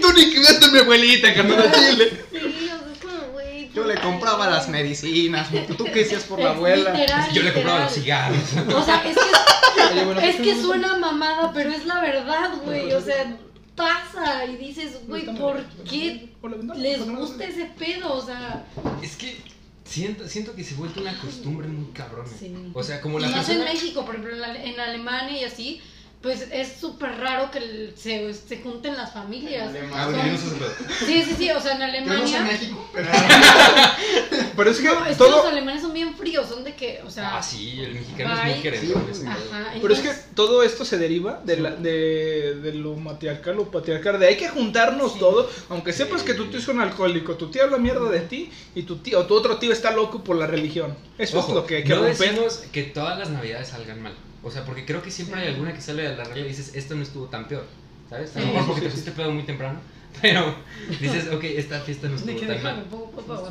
[0.00, 2.24] Tú ni cuidaste a mi abuelita, carnal de Chile.
[2.32, 2.93] Sí, o sea.
[3.74, 5.48] Yo le compraba las medicinas.
[5.76, 6.90] ¿Tú qué hacías por la Es abuela?
[6.92, 8.32] literal, Yo le compraba literal.
[8.32, 8.74] los cigarros.
[8.74, 12.92] O sea, es que, es ¿por que suena mamada, pero es la verdad, güey.
[12.92, 13.36] O sea,
[13.74, 16.28] pasa y dices, güey, ¿por qué
[16.76, 18.12] les gusta ese pedo?
[18.14, 18.64] O sea,
[19.02, 19.54] Es que
[19.86, 22.26] Siento, siento que se ha vuelto una costumbre muy cabrona.
[22.40, 22.54] Sí.
[22.72, 23.62] O sea, como la y más en.
[23.64, 25.82] México, por ejemplo, en Alemania y así,
[26.24, 29.70] pues es súper raro que el- se, se junten las familias.
[29.92, 30.70] Ah, Son- bueno, yo no sé ese pedo.
[31.06, 32.40] Sí, sí, sí, o sea, en Yo no sé Alemania...
[32.52, 33.08] México, pero.
[34.56, 35.30] Pero es que No, es que todo.
[35.42, 37.38] los alemanes son bien fríos, son de que, o sea...
[37.38, 39.04] Ah, sí, el mexicano es muy querendón.
[39.12, 39.36] Sí, Ajá,
[39.72, 39.82] pedo.
[39.82, 44.20] Pero es que todo esto se deriva de, la, de, de lo matriarcal o patriarcal,
[44.20, 45.18] de hay que juntarnos Sí.
[45.18, 46.28] todos, aunque sepas Sí.
[46.28, 49.18] que tu tío es un alcohólico, tu tío habla mierda de ti y tu tío
[49.20, 50.96] o tu otro tío está loco por la religión.
[51.18, 52.38] Eso Ojo, es lo que hay que no romper.
[52.72, 54.14] que todas las navidades salgan mal.
[54.44, 56.72] O sea, porque creo que siempre hay alguna que sale de la regla y dices,
[56.74, 57.64] esto no estuvo tan peor.
[58.10, 58.36] ¿Sabes?
[58.36, 59.78] A lo mejor porque te fuiste pedo muy temprano.
[60.22, 60.54] Pero
[61.00, 62.84] dices, ok, esta fiesta no De estuvo tan déjame mal.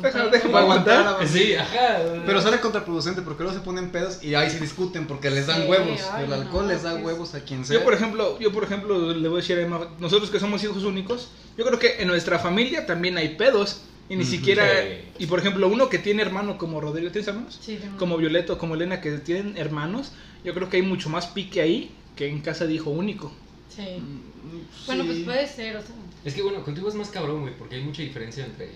[0.00, 0.30] aguantar.
[0.32, 1.28] déjame aguantar.
[1.28, 1.98] Sí, ajá.
[2.24, 5.62] Pero sale contraproducente porque luego se ponen pedos y ahí se discuten porque les dan
[5.64, 6.00] Sí, huevos.
[6.12, 7.76] ay, el no, alcohol les da huevos a quien sea.
[7.78, 10.64] Yo por ejemplo, yo por ejemplo le voy a decir a Emma, nosotros que somos
[10.64, 11.28] hijos únicos,
[11.58, 15.24] yo creo que en nuestra familia también hay pedos y ni siquiera Sí.
[15.24, 17.58] y por ejemplo uno que tiene hermano como Rodrigo, ¿tienes hermanos?
[17.62, 20.12] Sí, de- Como Violeto, como Elena que tienen hermanos,
[20.44, 23.32] yo creo que hay mucho más pique ahí que en casa de hijo único.
[23.74, 23.82] Sí.
[23.98, 25.08] Mm, Bueno, sí.
[25.08, 25.94] pues puede ser, o sea...
[26.24, 28.70] Es que bueno, contigo es más cabrón, güey, porque hay mucha diferencia entre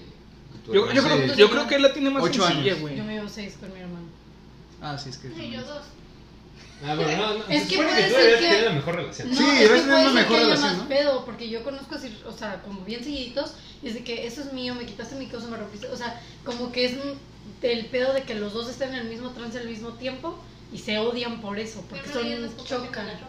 [0.65, 1.35] tu Yo, yo creo, Sí.
[1.39, 2.81] yo creo que él la tiene más Ocho sencilla, años.
[2.81, 2.97] güey.
[2.97, 4.07] Yo me llevo seis con mi hermano.
[4.81, 5.29] Ah, sí, es que.
[5.29, 5.83] Y yo dos.
[6.85, 7.45] Ah, bueno, no, no.
[7.49, 9.31] Es que puede tú ser deberías que- tener la mejor relación.
[9.31, 10.89] No, Sí, es que puede ser mejor que haya relación, más ¿no?
[10.89, 14.43] pedo, porque yo conozco así, o sea, como bien seguiditos, y es de que eso
[14.43, 17.19] es mío, me quitaste mi cosa, me rompiste, o sea, como que es un-
[17.63, 20.39] el pedo de que los dos estén en el mismo trance al mismo tiempo
[20.73, 23.07] y se odian por eso, porque Pero son chocan.
[23.07, 23.27] la ropa.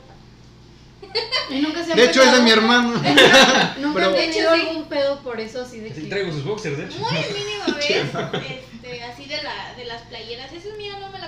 [1.50, 2.90] Y nunca se han De hecho, es de mi hermano.
[3.80, 4.62] Nunca Pero- han De hecho, tenido sí.
[4.62, 6.02] algún pedo por eso, así de que...
[6.02, 7.00] traigo sus boxers, de hecho.
[7.00, 10.52] Muy mínima vez, este, así de, la, de las playeras.
[10.52, 11.19] Esa es mía, no me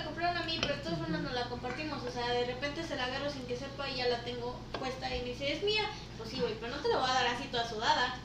[0.52, 2.04] mí, pero de todas formas nos la compartimos.
[2.04, 5.16] O sea, de repente se la agarro sin que sepa y ya la tengo puesta
[5.16, 5.90] y me dice, es mía.
[6.18, 8.16] Pues sí, güey, pero no te la voy a dar así toda sudada.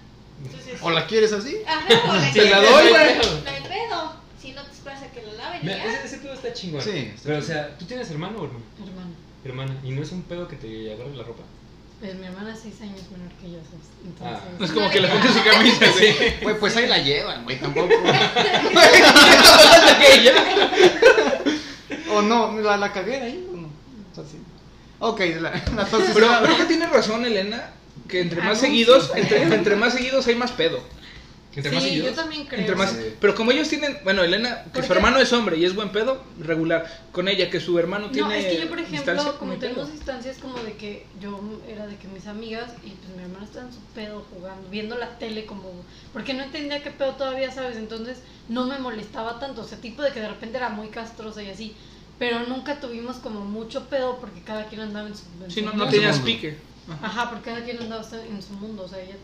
[0.44, 1.56] Entonces, ¿O la quieres así?
[1.66, 3.14] ajá, o la Te la quieres, doy, güey.
[3.44, 4.16] No hay pedo.
[4.40, 5.84] Si no te esperas a que la laven y Mira, ya.
[5.94, 6.82] ese, ese pedo está chingón.
[6.82, 8.64] Sí, está Pero, o sea, ¿tú tienes hermano o hermana?
[8.84, 9.10] Hermano.
[9.44, 9.74] Hermana.
[9.82, 11.42] ¿Y no es un pedo que te agarre la ropa?
[12.00, 13.86] Pues mi hermana es seis años menor que yo, ¿sabes?
[14.20, 14.38] Ah.
[14.44, 14.58] Entonces...
[14.58, 16.40] No es como que le ponte su camisa, güey.
[16.42, 17.88] Güey, pues ahí la llevan, güey, tampoco.
[22.10, 23.68] o no, la, la cagué ahí, o no.
[23.68, 24.38] O sea, sí.
[24.98, 27.70] Ok, la, la Pero creo que tiene razón Elena,
[28.08, 30.80] que entre más seguidos, entre, entre más seguidos hay más pedo.
[31.54, 32.16] Entre más Sí, yo seguidos.
[32.16, 32.60] también creo.
[32.60, 33.14] Entre más, Sí.
[33.18, 34.94] pero como ellos tienen, bueno, Elena, que ¿Por su qué?
[34.98, 36.84] hermano es hombre y es buen pedo, regular.
[37.12, 39.60] Con ella, que su hermano tiene No, es que yo, por distancia, ejemplo, como pedo.
[39.60, 43.46] tenemos distancias, como de que yo era de que mis amigas y pues mi hermana
[43.46, 45.72] estaba en su pedo jugando, viendo la tele como.
[46.12, 47.78] Porque no entendía qué pedo todavía, ¿sabes?
[47.78, 48.18] Entonces
[48.50, 49.62] no me molestaba tanto.
[49.62, 51.74] O sea, tipo de que de repente era muy castrosa y así.
[52.18, 55.24] Pero nunca tuvimos como mucho pedo porque cada quien andaba en su.
[55.44, 55.90] en Sí, no, no mundo.
[55.90, 56.26] tenías mundo.
[56.26, 56.56] pique.
[57.02, 58.84] Ajá, porque cada quien andaba en su mundo.
[58.84, 59.16] O sea, ella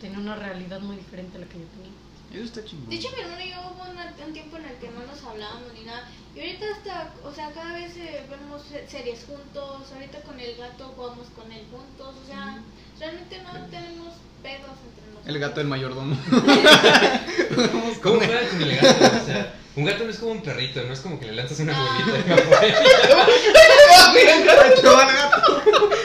[0.00, 1.92] tenía una realidad muy diferente a la que yo tenía.
[2.32, 2.88] Eso está chingón.
[2.88, 5.22] De hecho, mi hermano y yo hubo una- un tiempo en el que no nos
[5.22, 6.08] hablábamos ni nada.
[6.34, 9.92] Y ahorita hasta, o sea, cada vez eh, vemos se- series juntos.
[9.92, 12.14] Ahorita con el gato jugamos con él juntos.
[12.24, 12.58] O sea,
[12.98, 15.26] realmente no tenemos pedos entre nosotros.
[15.26, 16.16] El gato del mayordomo.
[18.02, 19.16] ¿Cómo juega con el gato?
[19.22, 21.58] O sea, un gato no es como un perrito, no es como que le lanzas
[21.60, 21.98] una Ah.
[22.04, 22.52] bolita.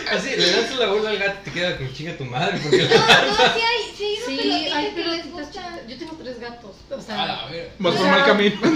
[0.11, 2.57] Así, le lanzas la bola al gato y te queda con chinga tu madre.
[2.63, 3.01] Porque No, no, sí
[3.61, 5.61] hay, sí hay una Sí, pelotita hay que les pelotitas gusta.
[5.87, 6.71] Yo tengo tres gatos.
[6.89, 7.49] O sea, A la O
[7.81, 8.55] por mal camino.
[8.63, 8.67] O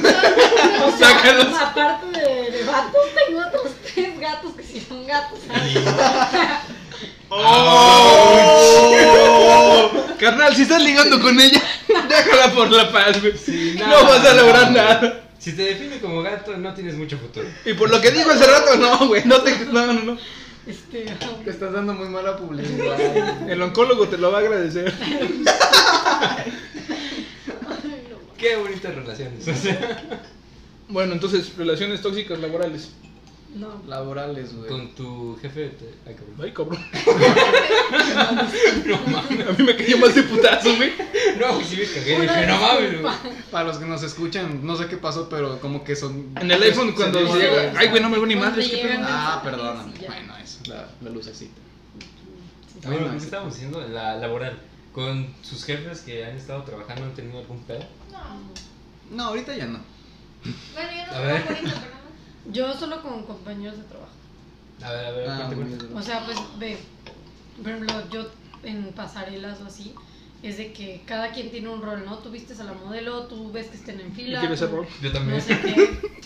[0.97, 1.47] sea, Sácalos.
[1.61, 5.39] aparte de, de gatos, tengo otros tres gatos que sí son gatos.
[5.47, 5.73] ¿sabes?
[7.29, 9.30] ¡Oh!
[10.21, 13.33] Carnal, si estás ligando con ella, déjala por la paz, güey.
[13.75, 14.77] no, no, vas a lograr no.
[14.77, 15.23] nada.
[15.39, 17.47] Si te define como gato, no tienes mucho futuro.
[17.65, 19.57] Y por lo que dijo hace rato, no, güey, no te.
[19.65, 20.17] No, no, no.
[20.67, 21.05] Este,
[21.43, 23.49] Te estás dando muy mala publicidad.
[23.49, 24.93] El oncólogo te lo va a agradecer.
[28.37, 29.43] Qué bonitas relaciones.
[30.87, 32.91] Bueno, entonces, relaciones tóxicas laborales.
[33.55, 33.81] No.
[33.87, 34.69] Laborales, güey.
[34.69, 35.69] con tu jefe.
[35.69, 35.85] Te...
[36.07, 36.35] Ay, cabrón.
[36.41, 36.79] Ay, cabrón.
[39.49, 40.93] A mí me cayó más de putazo, güey.
[41.39, 42.21] No, güey, sí me cagué.
[42.21, 43.13] Dije, no mames, güey.
[43.51, 46.33] Para los que nos escuchan, no sé qué pasó, pero como que son.
[46.39, 47.73] En el iPhone, cuando se- llega.
[47.77, 48.65] Ay, güey, no me veo ni Cuando madre.
[48.65, 49.09] es que llegan- pedo.
[49.09, 49.93] Ah, perdóname.
[50.07, 51.53] Bueno, eso, la, la lucecita.
[51.99, 52.87] Sí.
[52.87, 53.85] Bueno, ¿qué estábamos diciendo?
[53.89, 54.59] La laboral.
[54.93, 57.83] Con sus jefes que han estado trabajando, ¿han tenido algún pedo?
[58.11, 59.15] No.
[59.15, 59.79] No, ahorita ya no.
[60.73, 61.43] Bueno, yo no A ver.
[61.43, 62.00] trabajo ahorita, pero no.
[62.45, 64.11] Yo solo con compañeros de trabajo.
[64.83, 65.49] A ver, a ver, Ah.
[65.95, 66.77] O sea, pues ve,
[67.61, 68.27] por ejemplo, yo
[68.63, 69.93] en pasarelas o así,
[70.43, 72.17] es de que cada quien tiene un rol, ¿no?
[72.17, 74.39] Tú vistes a la modelo, tú ves que estén en fila.
[74.39, 74.87] ¿Quieres ese rol?
[75.01, 75.37] Yo también.
[75.37, 75.99] No sé qué.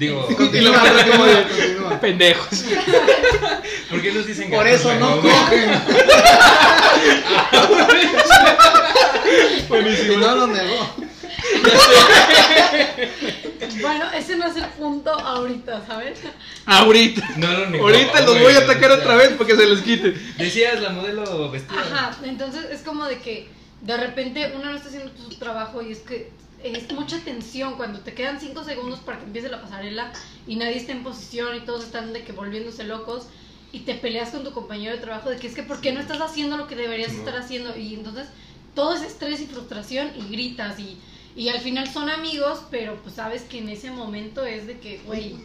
[0.00, 2.00] Digo, Continúa, continúa, continúa.
[2.00, 2.48] Pendejos.
[3.90, 5.70] ¿por qué nos dicen Por eso no cogen.
[9.68, 10.12] Buenísimo.
[10.12, 10.94] Y no lo negó.
[13.80, 16.20] Bueno, ese no es el punto ahorita, ¿sabes?
[16.66, 17.28] Ahorita.
[17.36, 17.78] No, no, no.
[17.78, 20.12] Ahorita los voy a atacar otra vez porque se les quite.
[20.38, 21.80] Decías la modelo vestida.
[21.80, 23.48] Ajá, entonces es como de que
[23.82, 26.30] de repente uno no está haciendo su trabajo y es que
[26.62, 30.12] es mucha tensión cuando te quedan 5 segundos para que empiece la pasarela
[30.46, 33.26] y nadie está en posición y todos están de que volviéndose locos
[33.72, 36.00] y te peleas con tu compañero de trabajo de que es que ¿por qué no
[36.00, 37.76] estás haciendo lo que deberías estar haciendo?
[37.76, 38.26] Y entonces
[38.74, 40.98] todo es estrés y frustración y gritas y
[41.36, 44.98] y al final son amigos, pero pues sabes que en ese momento es de que,
[45.06, 45.36] güey,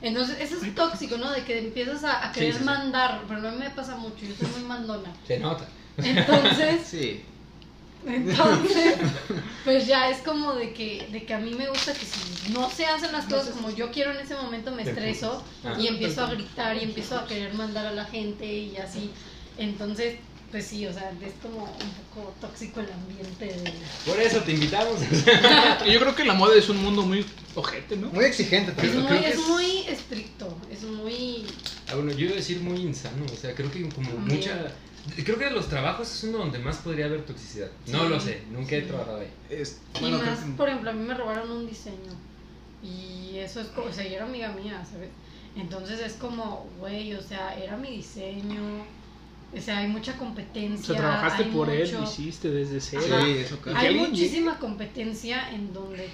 [0.00, 1.30] entonces eso es tóxico, ¿no?
[1.30, 2.64] De que empiezas a, querer sí, sí.
[2.64, 5.12] mandar, pero mí me pasa mucho, yo soy muy mandona.
[5.26, 5.66] Se nota.
[5.98, 7.22] Entonces, Sí.
[8.06, 8.96] entonces,
[9.64, 12.68] pues ya es como de que, de que a mí me gusta que si no
[12.70, 15.82] se hacen las cosas como yo quiero en ese momento, me estreso empujas.
[15.82, 15.90] y Ah.
[15.90, 19.10] empiezo a gritar y empiezo a querer mandar a la gente y así.
[19.56, 20.16] Entonces,
[20.52, 21.70] pues sí, o sea, es como un
[22.14, 23.72] poco tóxico el ambiente de...
[24.06, 25.00] Por eso te invitamos.
[25.90, 28.08] Yo creo que la moda es un mundo muy ojete, ¿no?
[28.10, 29.02] Muy exigente Es también.
[29.02, 31.46] muy, que es es- muy estricto, es muy...
[31.88, 33.24] Ah, bueno, yo iba a decir muy insano.
[33.32, 34.38] O sea, creo que como También.
[34.38, 34.72] mucha.
[35.24, 37.70] Creo que de los trabajos es uno donde más podría haber toxicidad.
[37.88, 39.30] No lo sé, nunca he trabajado ahí.
[39.50, 42.12] Es- Y bueno, más, que- por ejemplo, a mí me robaron un diseño.
[42.82, 45.08] Y eso es como, o sea, ella era amiga mía, ¿sabes?
[45.56, 48.84] Entonces es como, güey, o sea, era mi diseño.
[49.56, 50.86] O sea, hay mucha O competencia.
[50.86, 53.02] sea, trabajaste por él, mucho- lo hiciste desde cero.
[53.24, 53.78] Sí, eso claro.
[53.78, 56.08] Hay alguien muchísima competencia en donde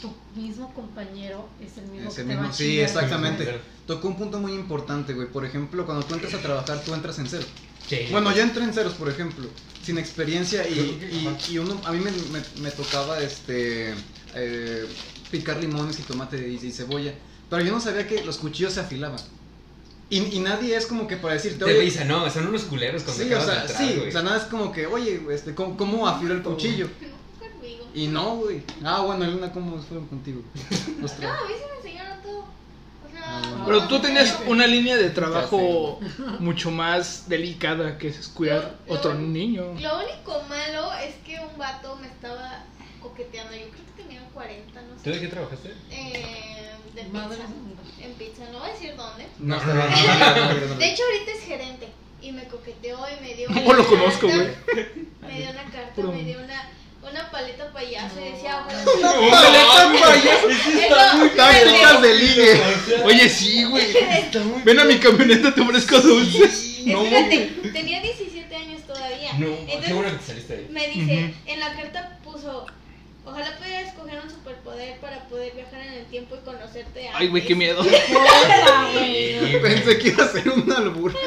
[0.00, 3.58] tu mismo compañero es el mismo que te mismo- va sí, exactamente.
[3.86, 5.26] Tocó un punto muy importante, güey.
[5.28, 7.44] Por ejemplo, cuando tú entras a trabajar, tú entras en cero.
[7.88, 8.06] Sí.
[8.10, 9.46] Bueno, yo entré en ceros, por ejemplo,
[9.82, 10.78] sin experiencia y,
[11.48, 13.94] y, y uno, a mí me, me- me tocaba este
[14.34, 14.86] eh,
[15.30, 17.14] picar limones y tomate y, y cebolla,
[17.48, 19.18] pero yo no sabía que los cuchillos se afilaban.
[20.10, 23.02] Y, y nadie es como que para decirte, Te oye, risa, no, son unos culeros
[23.02, 24.08] cuando sí, o sea, de sí, güey.
[24.08, 26.88] o sea, nada es como que, oye, este, ¿cómo, cómo afilo el cuchillo?
[27.00, 27.18] No.
[27.94, 28.62] Y no, güey.
[28.84, 30.40] Ah, bueno, Elena, ¿cómo fueron contigo?
[31.00, 32.38] No, a mí sí me enseñaron todo.
[32.40, 36.00] O sea, Ah, Pero tú tenías una línea de trabajo
[36.38, 39.64] mucho más delicada que es cuidar otro niño.
[39.80, 42.64] Lo único malo es que un vato me estaba
[43.02, 43.54] coqueteando.
[43.54, 45.10] Yo creo que tenía 40, no ¿Tú sé.
[45.10, 45.74] de qué trabajaste?
[45.90, 46.70] Eh,
[47.04, 47.48] de Madre pizza.
[47.48, 48.04] santa.
[48.04, 49.26] En pizza, no voy a decir dónde.
[49.38, 50.74] No, No, está no, bien, no, no, no, no, no, no.
[50.76, 51.88] De hecho, ahorita es gerente.
[52.20, 53.48] Y me coqueteó y me dio.
[53.50, 54.86] No una lo conozco, carta, güey.
[55.22, 56.68] Me dio una carta, Puro- me dio una,
[57.08, 58.64] una paleta payaso y decía.
[58.66, 60.48] ojalá- ¡Paleta payaso!
[60.48, 62.62] Eso, Muy tácticas de ligue.
[63.04, 63.96] Oye, sí, güey.
[63.96, 66.64] Está Ven a mi camioneta, te ofrezco dulces.
[66.86, 69.32] No, Espérate, tenía 17 años todavía.
[69.34, 70.66] No, Entonces, qué bueno que te saliste ahí.
[70.70, 72.66] Me dice, en la carta puso,
[73.24, 77.52] ojalá pudiera escoger un superpoder para poder viajar en tiempo y conocerte Ay, güey, qué
[77.54, 77.58] antes".
[77.78, 77.84] miedo.
[79.62, 81.14] Pensé que iba a ser un albur.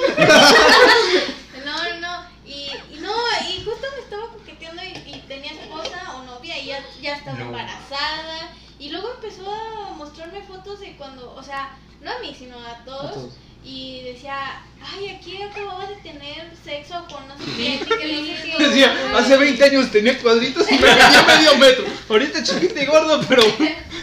[1.65, 3.13] No, no, y, y no,
[3.49, 7.37] y justo me estaba coqueteando y, y tenía esposa o novia y ya, ya estaba
[7.37, 7.45] No.
[7.45, 8.51] embarazada.
[8.79, 12.83] Y luego empezó a mostrarme fotos de cuando, o sea, no a mí, sino a
[12.83, 13.11] todos.
[13.11, 13.33] A todos.
[13.63, 18.25] Y decía, ay, aquí acababa de tener sexo con no sé quién, y que no
[18.25, 18.63] sé qué.
[18.67, 21.85] Decía, hace 20 años tenía cuadritos y me medía medio metro.
[22.09, 23.43] Ahorita chiquito y gordo, pero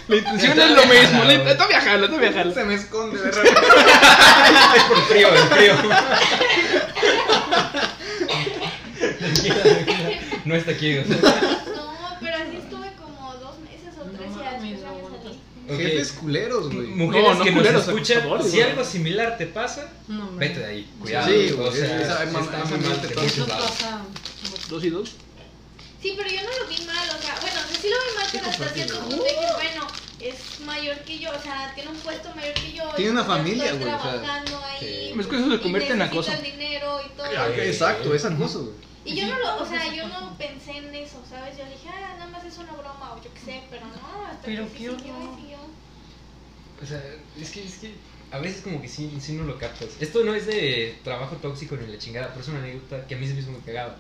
[0.09, 1.25] la intención es lo mismo.
[1.25, 2.55] La- Todavía jala, todavía jala.
[2.55, 3.61] Se me esconde de repente.
[4.77, 5.75] Es por frío, el frío.
[9.19, 10.21] Tranquila, tranquila.
[10.45, 10.99] No está aquí.
[10.99, 11.17] o sea.
[11.17, 14.97] No, pero así estuve como dos meses o tres y ya mames, después ya me
[14.97, 15.23] aguantas.
[15.25, 15.41] salí.
[15.71, 15.77] Ok.
[15.79, 16.87] Jefes culeros, güey.
[16.89, 18.63] Mujeres No, no que culeros, nos escuchan, si güey.
[18.63, 20.91] algo similar te pasa, No, vete de ahí.
[21.01, 21.27] Cuidado.
[21.29, 23.71] Sí, o sea, esa- está esa muy mal muchos lados.
[23.71, 24.01] pasa.
[24.69, 25.15] ¿Dos y dos?
[26.01, 28.17] Sí, pero yo no lo vi mal, o sea, bueno, o sea, sí lo vi
[28.17, 29.87] mal, pero hasta cierto punto dije, bueno,
[30.21, 32.89] es mayor que yo, o sea, tiene un puesto mayor que yo.
[32.97, 34.79] Tiene una yo familia, güey, o sea, trabajando ahí.
[35.13, 35.21] sí.
[35.21, 36.33] Es que eso se convierte en acoso.
[36.33, 37.27] el dinero y todo.
[37.37, 38.89] Ah, que Exacto, es acoso, güey.
[39.05, 41.57] Y yo no lo, o sea, yo no pensé en eso, ¿sabes?
[41.57, 44.45] Yo dije, ah, nada más es una broma o yo qué sé, pero no, hasta
[44.45, 45.31] Pero que sí qué siguió horror.
[45.39, 45.59] y siguió.
[46.83, 47.03] O sea,
[47.41, 47.95] es que, es que
[48.31, 49.89] a veces como que sí, sí no lo captas.
[50.01, 53.19] Esto no es de trabajo tóxico ni la chingada, pero es una anécdota que a
[53.19, 53.97] mí se me hizo muy cagada.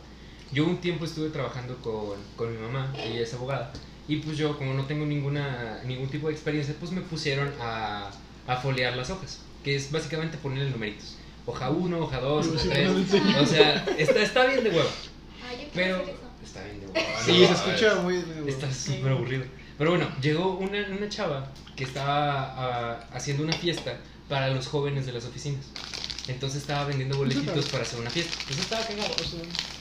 [0.52, 3.72] Yo un tiempo estuve trabajando con, con mi mamá, ella es abogada,
[4.09, 8.11] y pues yo como no tengo ninguna, ningún tipo de experiencia, pues me pusieron a,
[8.47, 11.16] a foliar las hojas, que es básicamente ponerle numeritos.
[11.47, 12.90] Hoja 1, hoja 2, hoja 3.
[13.42, 14.90] O sea, está, está bien de hueva,
[15.42, 16.03] Ah, pero
[16.42, 17.23] está bien de hueva.
[17.25, 18.16] Sí, se escucha muy.
[18.18, 19.44] muy- Está súper aburrido.
[19.79, 23.97] Pero bueno, llegó una, una chava que estaba ah, haciendo una fiesta
[24.29, 25.66] para los jóvenes de las oficinas.
[26.28, 28.34] Entonces estaba vendiendo boletitos para hacer una fiesta.
[28.40, 29.14] Entonces estaba cagado.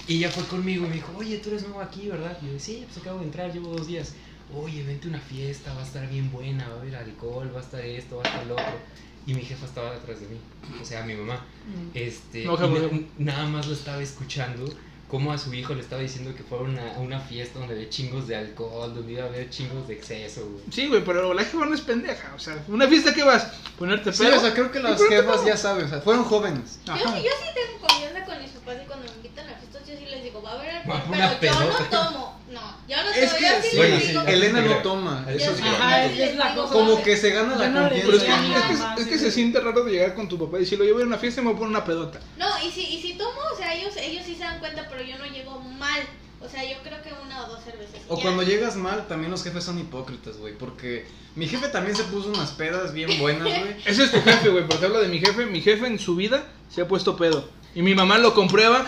[0.07, 2.37] Y ella fue conmigo y me dijo, oye, tú eres nuevo aquí, ¿verdad?
[2.41, 4.13] Y yo, sí, pues acabo de entrar, llevo dos días.
[4.55, 7.59] Oye, vente a una fiesta, va a estar bien buena, va a haber alcohol, va
[7.59, 8.79] a estar esto, va a estar lo otro.
[9.25, 10.37] Y mi jefa estaba detrás de mí,
[10.81, 11.45] o sea, mi mamá.
[11.93, 14.73] Este, No, y nada más lo estaba escuchando
[15.07, 17.89] cómo a su hijo le estaba diciendo que fuera una, a una fiesta donde había
[17.89, 20.63] chingos de alcohol, donde iba a haber chingos de exceso, güey.
[20.71, 22.33] Sí, güey, pero la jefa no es pendeja.
[22.35, 23.45] O sea, una fiesta que vas,
[23.79, 24.37] ponerte Sí, pedo.
[24.37, 26.79] o sea, creo que las jefas ya saben, o sea, fueron jóvenes.
[26.85, 27.03] Yo, Ajá.
[27.17, 29.95] sí- yo sí tengo confianza con mis papás y cuando me invitan a fiestas yo
[29.97, 31.01] sí les digo, va a haber alcohol,
[31.39, 32.39] pero yo no tomo.
[32.49, 34.15] No, yo no Es que sí Bueno, sí.
[34.25, 35.25] Elena no toma.
[35.29, 35.63] Eso sí.
[35.63, 36.73] Ajá, es la cosa.
[36.73, 38.95] Como "Va, que se gana la no confianza.
[38.97, 41.03] es, que, es se siente raro de llegar con tu papá y decirlo, yo voy
[41.03, 42.19] a una fiesta y me voy a poner una pedota.
[42.37, 45.03] No, y si, y si tomo, o sea, ellos, ellos sí se dan cuenta, pero
[45.03, 46.01] yo no llego mal.
[46.39, 47.99] O sea, yo creo que una o dos cervezas.
[48.07, 48.21] O ya.
[48.23, 50.53] cuando llegas mal, también los jefes son hipócritas, güey.
[50.57, 51.05] Porque
[51.35, 53.75] mi jefe también se puso unas pedas bien buenas, güey.
[53.85, 55.45] Ese es tu jefe, güey, porque habla de mi jefe.
[55.47, 57.49] Mi jefe en su vida se ha puesto pedo.
[57.75, 58.85] Y mi mamá lo comprueba,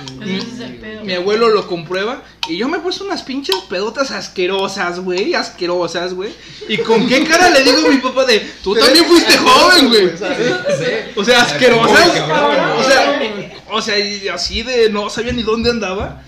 [1.04, 2.24] mi, abuelo lo comprueba.
[2.48, 6.32] Y yo me he puesto unas pinches pedotas asquerosas, güey, asquerosas, güey.
[6.68, 10.10] ¿Y con qué cara le digo a mi papá de, tú también fuiste joven, güey?
[11.16, 12.10] O sea, asquerosas.
[12.78, 13.20] O sea,
[13.72, 16.24] o sea, y así de no sabía ni dónde andaba.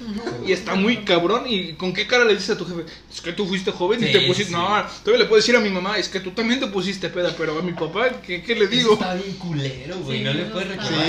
[0.46, 1.46] Y está muy cabrón.
[1.48, 2.86] ¿Y con qué cara le dices a tu jefe?
[3.12, 4.52] Es que tú fuiste joven y te pusiste.
[4.52, 4.54] sí.
[4.54, 4.68] No,
[5.04, 7.34] todavía le puedo decir a mi mamá, es que tú también te pusiste peda.
[7.38, 8.94] Pero a mi papá, ¿qué, qué le Eso digo?
[8.94, 10.20] está bien culero, güey.
[10.20, 11.08] Sí, no le puedes reclamar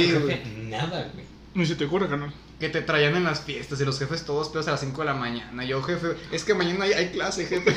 [0.69, 1.22] nada, güey.
[1.55, 2.33] Ni se te ocurre, canal.
[2.59, 5.07] Que te traían en las fiestas y los jefes todos pedos a las 5 de
[5.07, 5.65] la mañana.
[5.65, 7.75] Yo, jefe, es que mañana hay, hay clase, jefe.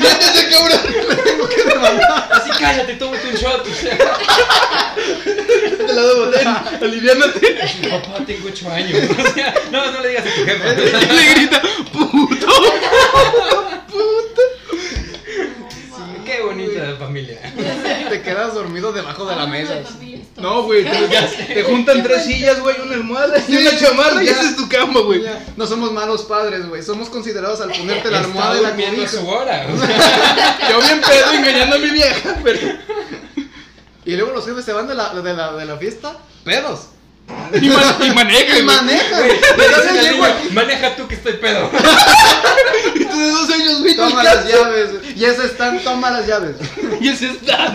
[0.00, 0.80] ¡Siéntese, cabrón!
[2.30, 3.66] Así cállate, tómate un shot.
[3.66, 3.98] O sea,
[5.76, 6.48] Te la ten,
[6.84, 7.58] aliviánate.
[7.90, 8.98] papá, tengo 8 años.
[9.18, 10.66] O sea, no, no le digas a tu jefe.
[11.10, 11.62] Y le grita,
[11.92, 12.46] puto.
[16.42, 17.38] Qué bonita familia.
[18.10, 19.80] te quedas dormido debajo de la mesa.
[20.36, 24.32] No, güey, te, te juntan tres sillas, güey, una almohada y una chamarra y ya.
[24.32, 25.22] esa es tu cama, güey.
[25.56, 26.82] No somos malos padres, güey.
[26.82, 29.08] Somos considerados al ponerte la almohada Está y la cobija.
[29.08, 29.66] su hora.
[29.72, 32.60] O sea, Yo bien pedo engañando a mi vieja, pero.
[34.04, 36.88] Y luego los jefes se van de la, de la, de la fiesta, pedos.
[37.60, 38.76] Y, man- y maneja, Y güey.
[38.76, 39.22] manejan.
[39.28, 40.50] le Te dice hacen al bien, niño, güey.
[40.52, 41.70] maneja tú que estoy pedo.
[42.94, 43.96] Y tú de dos años, güey.
[43.96, 44.90] Toma las llaves.
[45.00, 45.18] güey.
[45.18, 46.56] Y ese están, toma las llaves.
[47.00, 47.74] Y ese está.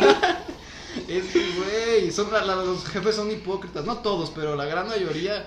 [1.07, 3.85] Es que, güey, son, la- la- los jefes son hipócritas.
[3.85, 5.45] No todos, pero la gran mayoría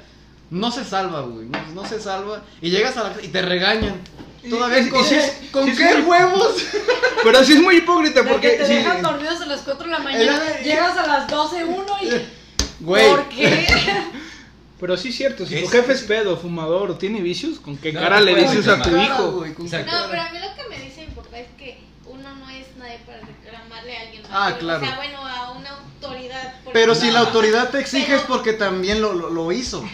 [0.50, 1.46] no se salva, güey.
[1.46, 2.42] No, no se salva.
[2.60, 4.00] Y llegas a la casa y te regañan.
[4.48, 6.54] Todavía con, y si es- ¿con si qué muy- huevos?
[7.22, 8.48] Pero sí es muy hipócrita Porque porque.
[8.50, 11.64] te sí, dejan dormidos a las 4 de la mañana, El- llegas a las 12
[11.64, 12.08] uno y...
[12.90, 13.08] Güey.
[13.10, 13.66] ¿Por qué?
[14.80, 17.76] Pero sí es cierto, si tu Es- jefe es pedo, fumador o tiene vicios, ¿con
[17.76, 19.32] qué No, cara no le dices a tu hijo?
[19.32, 19.50] güey.
[19.52, 19.56] No,
[20.10, 22.98] pero a mí lo que me dice mi papá es que uno no es nadie
[23.04, 24.22] para reclamarle a alguien.
[24.30, 24.80] Ah, O claro.
[24.86, 26.54] sea, bueno, a una autoridad.
[26.72, 29.84] Pero si la autoridad te exige Pero- es porque también lo, lo, lo hizo,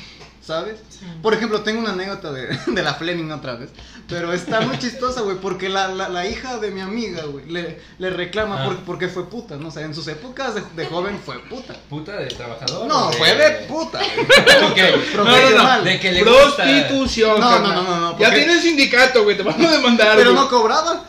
[0.46, 0.76] ¿sabes?
[1.22, 3.70] Por ejemplo, tengo una anécdota de, de la Fleming otra vez,
[4.08, 7.80] pero está muy chistosa, güey, porque la, la, la hija de mi amiga, güey, le,
[7.98, 8.66] le reclama Ah.
[8.66, 9.68] por- porque fue puta, ¿no?
[9.68, 11.74] O sea, en sus épocas de, de joven fue puta.
[11.90, 12.86] ¿Puta de trabajador?
[12.86, 14.00] No, fue de puta.
[14.70, 14.78] Ok.
[15.16, 15.82] No, no, no.
[15.82, 16.22] De que le.
[16.22, 17.40] Prostitución.
[17.40, 20.16] No, no, no, no, Ya tienes sindicato, güey, te van a demandar.
[20.16, 20.42] Pero güey.
[20.44, 21.04] no cobraba.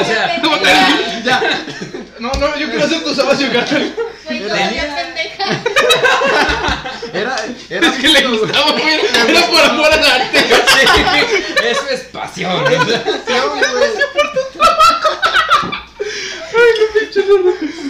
[0.00, 0.40] O sea.
[0.44, 1.40] ¿cómo te- Ya.
[2.18, 3.94] No, no, yo quiero ser tu socio, carnal.
[7.12, 7.36] Era,
[7.70, 8.94] era Es que le gustaba, güey.
[9.28, 10.38] Era por amor al arte.
[10.38, 12.52] Sí, eso es pasión.
[12.52, 13.04] o sea,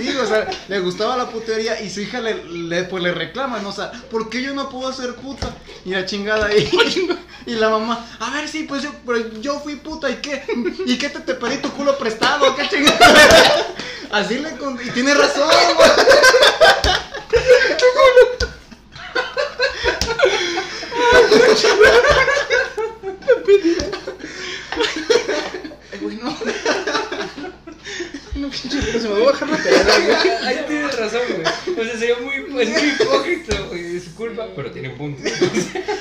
[0.01, 3.59] Sí, o sea, le gustaba la putería y su hija le, le, pues, le reclama,
[3.59, 3.71] ¿no?
[3.71, 5.55] O sea, ¿por qué yo no puedo ser puta?
[5.85, 6.71] Y la chingada ahí.
[7.47, 10.43] Y la mamá, a ver, sí, pues yo, pero yo fui puta, ¿y qué?
[10.85, 12.57] ¿Y qué te, te pedí tu culo prestado?
[12.57, 12.99] ¿Qué chingada?
[14.11, 14.77] Así le con...
[14.85, 15.91] Y tiene razón, güey.
[25.93, 26.37] Ay, güey, no.
[28.51, 30.31] Pinche, pero se me va a bajar la peda, güey.
[30.47, 31.79] Ahí tienes razón, güey.
[31.79, 33.97] O sea, sería muy, es muy hipócrita, güey.
[33.97, 35.23] Es su culpa, pero tiene un punto.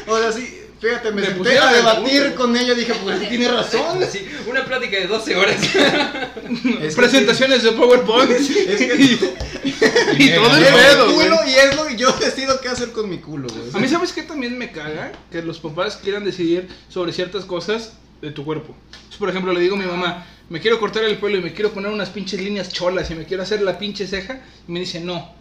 [0.08, 2.36] O sea, sí, fíjate, me senté pusieron a el debatir punto.
[2.42, 4.00] con ella, dije, pues tiene razón.
[4.12, 5.56] Sí, una plática de 12 horas.
[5.64, 8.32] Es que Presentaciones de PowerPoint.
[8.32, 9.36] Es que-
[10.18, 13.18] y todo el pedo, culo y es lo que yo decido qué hacer con mi
[13.20, 13.70] culo, güey.
[13.74, 15.12] A mí, ¿sabes qué también me caga?
[15.32, 18.76] Que los papás quieran decidir sobre ciertas cosas de tu cuerpo.
[19.20, 21.72] Por ejemplo, le digo a mi mamá, me quiero cortar el pelo y me quiero
[21.72, 24.42] poner unas pinches líneas cholas y me quiero hacer la pinche ceja.
[24.68, 25.34] Y me dice, no.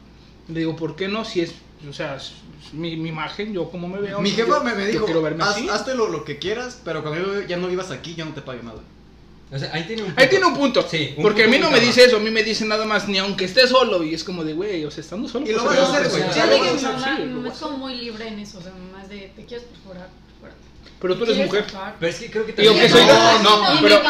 [0.48, 1.24] Le digo, ¿por qué no?
[1.24, 1.52] Si es,
[1.88, 2.32] o sea, es-
[2.72, 4.20] mi, mi imagen, yo como me veo.
[4.20, 5.06] Mi yo- jefa me, me yo dijo,
[5.70, 8.40] hazte lo, lo que quieras, pero cuando yo ya no vivas aquí, yo no te
[8.40, 8.80] pague nada.
[9.52, 10.22] O sea, ahí tiene un punto.
[10.22, 10.86] Ahí tiene un punto.
[10.88, 12.84] Sí, un porque a punto mí no me dice eso, a mí me dice nada
[12.86, 14.02] más, ni aunque esté solo.
[14.02, 15.46] Y es como de, güey, o sea, estando solo.
[15.46, 16.22] Y lo pues, vas a hacer, güey.
[16.32, 16.46] que a
[16.76, 20.08] es a como muy libre en eso, o sea, más de, te quieres perforar.
[21.00, 21.66] Pero tú eres ¿Quieres mujer.
[22.00, 22.72] Pero es que creo que Y también.
[22.78, 24.00] aunque soy- No, no, pero-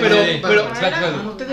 [0.00, 1.44] Pero- pero- no te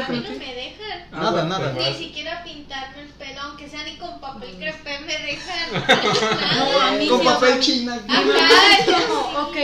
[1.11, 1.71] Ah, Nada, bueno, nada.
[1.73, 1.89] bueno.
[1.89, 5.69] Ni siquiera pintarme el pelo, aunque sea ni con papel crepé me dejan.
[6.57, 7.99] No, a mí Con sí, papel o sea, china.
[8.07, 9.57] Mi mamá es como, ok,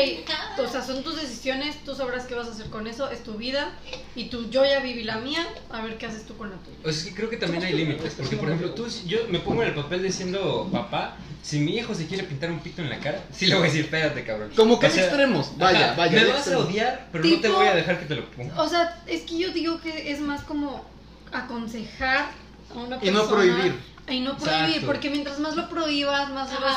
[0.60, 3.34] o sea, son tus decisiones, tú sabrás qué vas a hacer con eso, es tu
[3.34, 3.72] vida,
[4.16, 6.78] y tú, yo ya viví la mía, a ver qué haces tú con la tuya.
[6.84, 8.14] O sea, es que creo que también hay límites.
[8.16, 11.18] Porque, por ejemplo, tú, si yo me pongo en el papel de siendo papá.
[11.44, 13.66] Si mi hijo se quiere pintar un pito en la cara, sí le voy a
[13.66, 14.52] decir, espérate, cabrón.
[14.56, 15.58] Como que O sea, extremos.
[15.58, 16.22] Vaya, ajá, vaya.
[16.22, 18.62] Me vas a odiar, pero no te voy a dejar que te lo ponga.
[18.62, 20.86] O sea, es que yo digo que es más como
[21.32, 22.30] aconsejar
[22.70, 23.30] a una Y no persona.
[23.30, 23.92] prohibir.
[24.10, 24.88] Y no prohibir, Exacto.
[24.88, 26.76] porque mientras más lo prohíbas, más se va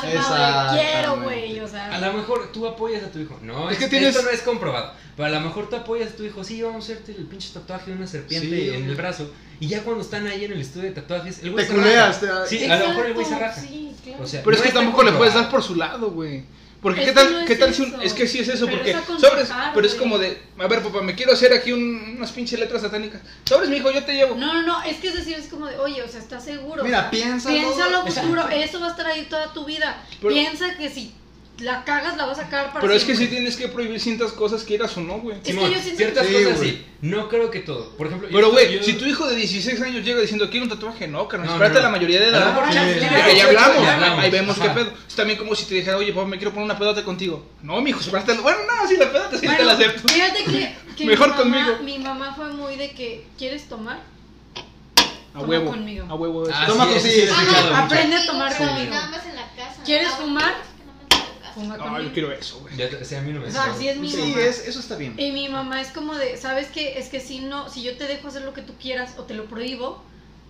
[0.69, 1.93] a quiero, güey, o sea.
[1.93, 3.37] A lo mejor tú apoyas a tu hijo.
[3.41, 4.93] No, Es es que tienes- esto no es comprobado.
[5.17, 6.43] Pero a lo mejor tú apoyas a tu hijo.
[6.43, 9.31] Sí, vamos a hacerte el pinche tatuaje de una serpiente Sí, en el brazo.
[9.59, 12.21] Y ya cuando están ahí en el estudio de tatuajes, el güey Te se culeas,
[12.21, 12.43] raja.
[12.43, 13.67] te- Sí, a lo mejor el güey se Exacto, raja.
[13.67, 14.23] Sí, claro.
[14.23, 16.43] O sea, Pero es que tampoco le puedes dar por su lado, güey.
[16.85, 18.47] Porque Es qué que tal, no es qué tal si un, es que sí es
[18.47, 21.71] eso, Pero porque sobres, pero es como de, a ver papá, me quiero hacer aquí
[21.71, 23.21] un- unas pinches letras satánicas.
[23.43, 24.35] Sobres, mi hijo, yo te llevo.
[24.35, 26.83] No, no, no, es que es decir, es como de, oye, o sea, ¿estás seguro?
[26.83, 27.55] Mira, piénsalo.
[27.55, 29.99] Piénsalo a futuro, eso va a estar ahí toda tu vida.
[30.21, 31.11] Pero- Piensa que si
[31.59, 34.33] la cagas, la vas a cagar para Pero es que sí tienes que prohibir ciertas
[34.33, 35.37] cosas quieras o no, güey.
[35.37, 36.85] Es que yo siento ciertas que- cosas Sí, sí.
[37.01, 37.91] No creo que todo.
[37.95, 40.65] Por ejemplo, yo Pero, güey, yo- si tu hijo de 16 años llega diciendo quiero
[40.65, 41.85] un tatuaje, no, carnal, No, espérate no, no.
[41.85, 42.55] la mayoría de edad.
[42.71, 44.91] Sí, ya- ya hablamos, ahí vemos qué pedo.
[45.07, 47.45] Es también como si te dijera, oye, papá, me quiero poner una pedota contigo.
[47.61, 48.33] No, mijo, espérate.
[48.33, 50.07] Bueno, no, sí, la pedota sí te Bueno, la acepto.
[50.09, 51.83] Fíjate que, que Mejor mi mamá, conmigo.
[51.83, 53.99] Mi mamá fue muy de que, ¿quieres tomar?
[55.33, 56.05] A Toma huevo, conmigo.
[56.09, 56.47] a huevo.
[56.53, 56.99] Ah, Toma mucho.
[57.75, 58.89] Aprende a tomar conmigo.
[58.93, 59.81] Nada más en la casa.
[59.85, 60.53] ¿Quieres Ah, fumar?
[61.55, 61.99] No, conmigo.
[62.01, 62.75] yo quiero eso, güey.
[62.77, 64.41] Ya, sea, a mí no me O sea, así es mi Sí, mamá.
[64.41, 65.15] es, eso está bien.
[65.19, 66.97] Y mi mamá es como de, ¿sabes qué?
[66.99, 69.33] Es que si no, si yo te dejo hacer lo que tú quieras o te
[69.33, 70.03] lo prohíbo,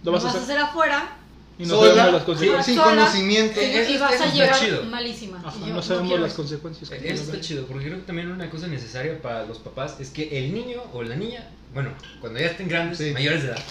[0.04, 1.18] Lo vas a hacer afuera
[1.58, 2.66] y no Sola, sabemos las consecuencias.
[2.66, 2.90] sin Sola.
[2.96, 3.62] conocimiento.
[3.62, 4.84] y, y vas a llegar chido.
[4.84, 5.42] malísima.
[5.46, 6.42] Ajá, yo no sabemos quiero las eso.
[6.42, 6.90] consecuencias.
[6.90, 9.96] que Eh, Eso está chido, porque creo que también una cosa necesaria para los papás
[10.00, 13.12] es que el niño o la niña, bueno, cuando ya estén grandes, Sí.
[13.12, 13.64] mayores de edad,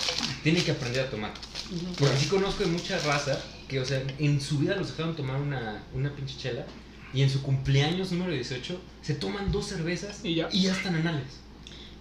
[0.42, 1.32] tienen que aprender a tomar.
[1.98, 5.36] Porque sí conozco de mucha raza que, o sea, en su vida los dejaron tomar
[5.40, 6.64] una, una pinche chela
[7.14, 10.48] y en su cumpleaños número 18 se toman dos cervezas Y ya.
[10.72, 11.26] están anales.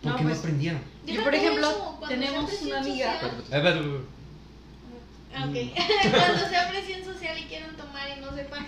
[0.01, 0.82] No, Porque no, pues, aprendieron.
[1.05, 3.32] Yo, por ejemplo, eso, tenemos una amiga- social-
[5.36, 5.53] Ah, ok.
[6.11, 8.66] Cuando sea presión social y quieran tomar y no sepan.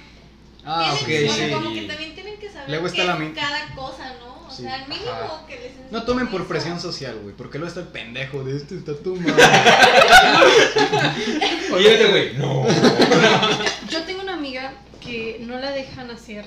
[0.66, 1.52] Ah, ok, tienen, sí.
[1.54, 4.48] como que también tienen que saber está la cada cosa, ¿no?
[4.48, 4.64] O Sí.
[4.64, 5.46] sea, al mínimo Ajá.
[5.48, 6.48] que les No tomen por eso.
[6.50, 9.32] presión social, güey, porque luego está el pendejo de este está tomando.
[11.74, 12.34] Oye, güey.
[12.38, 12.66] No.
[13.90, 14.74] Yo tengo una amiga
[15.06, 16.46] que no la dejan hacer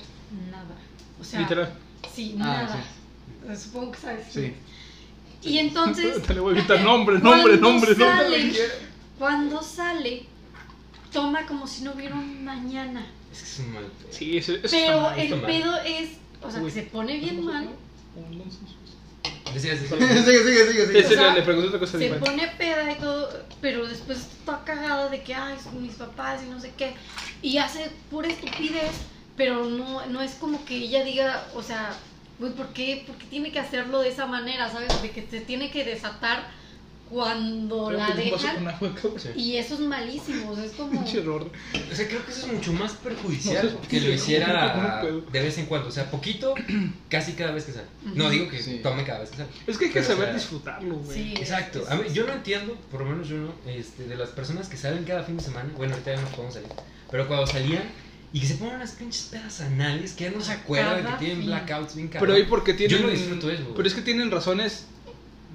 [0.51, 0.75] nada.
[1.21, 1.73] O sea, Literal.
[2.15, 2.85] sí, Ah, nada.
[3.49, 4.27] Eh, Supongo que sabes.
[4.33, 4.53] Sí.
[5.43, 8.63] Y entonces, Te le voy a gritar nombre, nombre, Cuando nombre, salen- nombre.
[9.19, 10.23] cuando sale,
[11.13, 13.07] toma como si no hubiera un mañana.
[13.33, 14.09] Es que es un mal pedo.
[14.13, 15.19] Sí, eso, eso está Pero mal.
[15.19, 15.47] el está mal.
[15.47, 16.11] pedo es,
[16.43, 16.67] o sea, Uy.
[16.67, 17.69] que se pone bien mal.
[18.17, 18.57] Decías,
[19.59, 20.25] sigue, decías.
[20.25, 20.87] sigue, sigue, sigue.
[21.03, 22.31] Sí, sí, O sea, le pregunté otra cosa Se diferente.
[22.31, 26.51] pone peda y todo, pero después está cagada de que, ay, son mis papás y
[26.51, 26.95] no sé qué.
[27.43, 28.93] Y hace pura estupidez,
[29.37, 31.91] pero no, no es como que ella diga, o sea,
[32.39, 35.01] güey, ¿por qué, ¿por qué tiene que hacerlo de esa manera, sabes?
[35.03, 36.49] De que te tiene que desatar
[37.11, 38.69] cuando Creo la dejan.
[39.37, 40.91] Y eso es malísimo, o sea, es como...
[41.05, 41.51] Pinche error.
[41.91, 45.03] O sea, creo que eso es mucho más perjudicial No que lo ¿cómo hiciera
[45.33, 45.89] de vez en cuando.
[45.89, 46.55] O sea, poquito,
[47.09, 47.87] casi cada vez que sale.
[48.15, 48.81] No digo que Sí.
[48.83, 49.49] tome cada vez que sale.
[49.67, 51.17] Es que hay que Pero, o saber sea, disfrutarlo, güey.
[51.19, 51.81] Sí, Exacto.
[51.83, 54.69] es- A mí, yo no entiendo, por lo menos yo no, este, de las personas
[54.69, 55.71] que salen cada fin de semana.
[55.77, 56.69] Bueno, ahorita ya no podemos salir.
[57.11, 57.83] Pero cuando salían
[58.33, 61.39] y que se ponen unas pinches pedas anales que ya no se acuerdan, que tienen
[61.39, 61.47] fin.
[61.47, 62.37] blackouts bien Pero cabrón.
[62.37, 62.99] ahí porque tienen.
[62.99, 63.73] Yo no disfruto eso.
[63.75, 64.87] Pero es que tienen razones,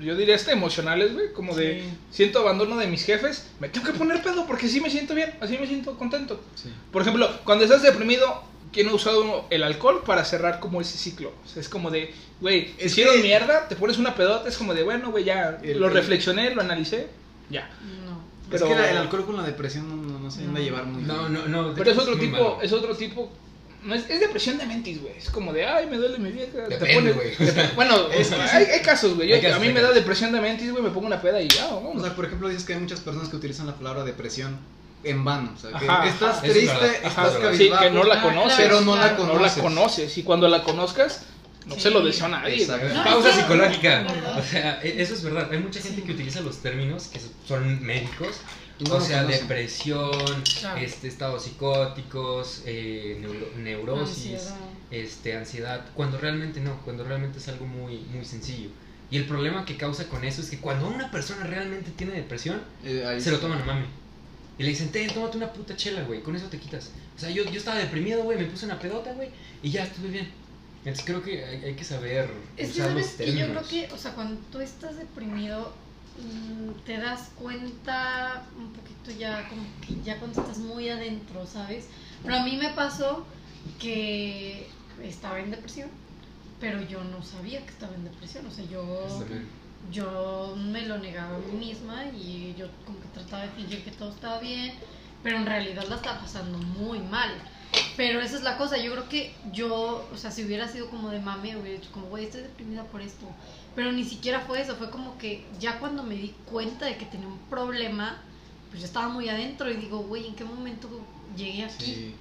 [0.04, 1.32] yo diría hasta emocionales, güey.
[1.34, 4.90] Como de siento abandono de mis jefes, me tengo que poner pedo porque así me
[4.90, 6.42] siento bien, así me siento contento.
[6.56, 6.70] Sí.
[6.92, 11.32] Por ejemplo, cuando estás deprimido, ¿quién ha usado el alcohol para cerrar como ese ciclo?
[11.46, 14.58] O sea, es como de, güey, Es hicieron que- mierda, te pones una pedota, es
[14.58, 17.08] como de, bueno, güey, ya El- lo el- reflexioné, lo analicé,
[17.50, 17.70] ya.
[18.06, 18.14] No.
[18.44, 20.60] Es Pero- que la- el alcohol con la depresión no, no, no se anda a
[20.60, 20.66] No.
[20.66, 21.34] llevar muy No, bien.
[21.34, 21.70] no, no.
[21.70, 22.60] de Pero es otro tipo, malo.
[22.62, 23.32] es otro tipo.
[23.86, 25.18] No es, es depresión de mentis, güey.
[25.18, 26.52] Es como de, ay, me duele mi vieja.
[26.54, 27.36] te Depende, pone- güey.
[27.36, 29.28] te- Bueno, Es que hay, hay casos, güey.
[29.28, 30.84] Yo- Hay casos, a mí me da depresión de mentis, güey.
[30.84, 33.30] Me pongo una peda y ya, O sea, por ejemplo, dices que hay muchas personas
[33.30, 34.58] que utilizan la palabra depresión
[35.04, 35.52] en vano.
[35.56, 36.48] O sea, que Ajá, estás ajá.
[36.48, 37.52] Es triste, verdad, estás es verdad.
[37.52, 38.54] sí, cabizbajo, que no la conoces.
[38.58, 39.26] pero no la claro.
[39.26, 39.58] no conoces.
[39.58, 40.18] la conoces.
[40.18, 41.24] Y cuando la conozcas,
[41.66, 41.82] no Sí.
[41.82, 42.66] se lo deseo a nadie.
[42.66, 42.94] Güey.
[42.94, 44.06] No, Pausa es psicológica.
[44.38, 45.50] O sea, e- eso es verdad.
[45.52, 48.38] Hay mucha gente que utiliza los términos que son médicos.
[48.92, 50.12] O lo sea, depresión,
[50.60, 50.80] Claro.
[50.80, 54.56] este, estados psicóticos, eh, neuro- neurosis, Ansiedad.
[54.92, 58.70] este, ansiedad, cuando realmente no, cuando realmente es algo muy, muy sencillo.
[59.12, 62.62] Y el problema que causa con eso es que cuando una persona realmente tiene depresión,
[62.84, 63.42] Eh, se lo sí.
[63.44, 63.86] toman a mami.
[64.58, 66.92] Y le dicen, ten, tómate una puta chela, güey, con eso te quitas.
[67.16, 69.30] O sea, yo, yo estaba deprimido, güey, me puse una pedota, güey,
[69.62, 70.30] y ya estuve bien.
[70.80, 73.68] Entonces creo que hay, hay que saber Es que usar sabes los que yo creo
[73.68, 75.74] que, o sea, cuando tú estás deprimido,
[76.86, 81.88] te das cuenta un poquito ya, como que ya cuando estás muy adentro, ¿sabes?
[82.24, 83.26] Pero a mí me pasó
[83.80, 84.68] que
[85.02, 85.90] estaba en depresión,
[86.60, 89.24] pero yo no sabía que estaba en depresión, o sea, yo,
[89.92, 93.92] yo me lo negaba a mí misma y yo como que trataba de fingir que
[93.92, 94.74] todo estaba bien,
[95.24, 97.32] pero en realidad la estaba pasando muy mal.
[97.96, 101.10] Pero esa es la cosa, yo creo que yo, o sea, si hubiera sido como
[101.10, 103.26] de mami, hubiera dicho como, güey, estoy deprimida por esto.
[103.76, 107.06] Pero ni siquiera fue eso, fue como que ya cuando me di cuenta de que
[107.06, 108.22] tenía un problema,
[108.70, 110.90] pues yo estaba muy adentro y digo, güey, ¿en qué momento
[111.36, 111.86] llegué aquí?
[111.86, 112.16] Sí.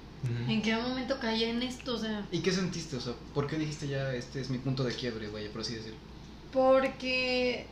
[0.47, 1.95] ¿En qué momento caí en esto?
[1.95, 2.95] O sea, ¿Y qué sentiste?
[2.95, 5.75] O sea, ¿por qué dijiste ya este es mi punto de quiebre, vaya, por así
[5.75, 5.97] decirlo?
[6.53, 7.65] porque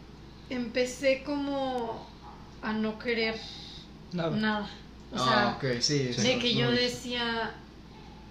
[0.50, 2.06] empecé como
[2.62, 3.36] a no querer
[4.12, 4.36] Nada.
[4.36, 4.70] nada.
[5.14, 6.14] O sea, ah, ok, sí.
[6.14, 7.54] sí, de que yo no, decía,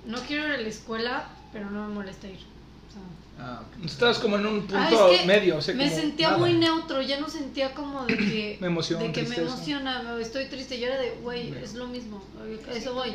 [0.07, 2.38] no quiero ir a la escuela, pero no me molesta ir.
[2.38, 3.03] O sea,
[3.42, 3.62] Ah.
[3.84, 6.38] Estabas como en un punto Ah, es que medio, o sea, me como sentía nada.
[6.38, 10.44] muy neutro, ya no sentía como de que Me emociona, de que me emociona, estoy
[10.46, 12.22] triste, yo era de, güey, es lo mismo,
[12.70, 13.14] eso voy.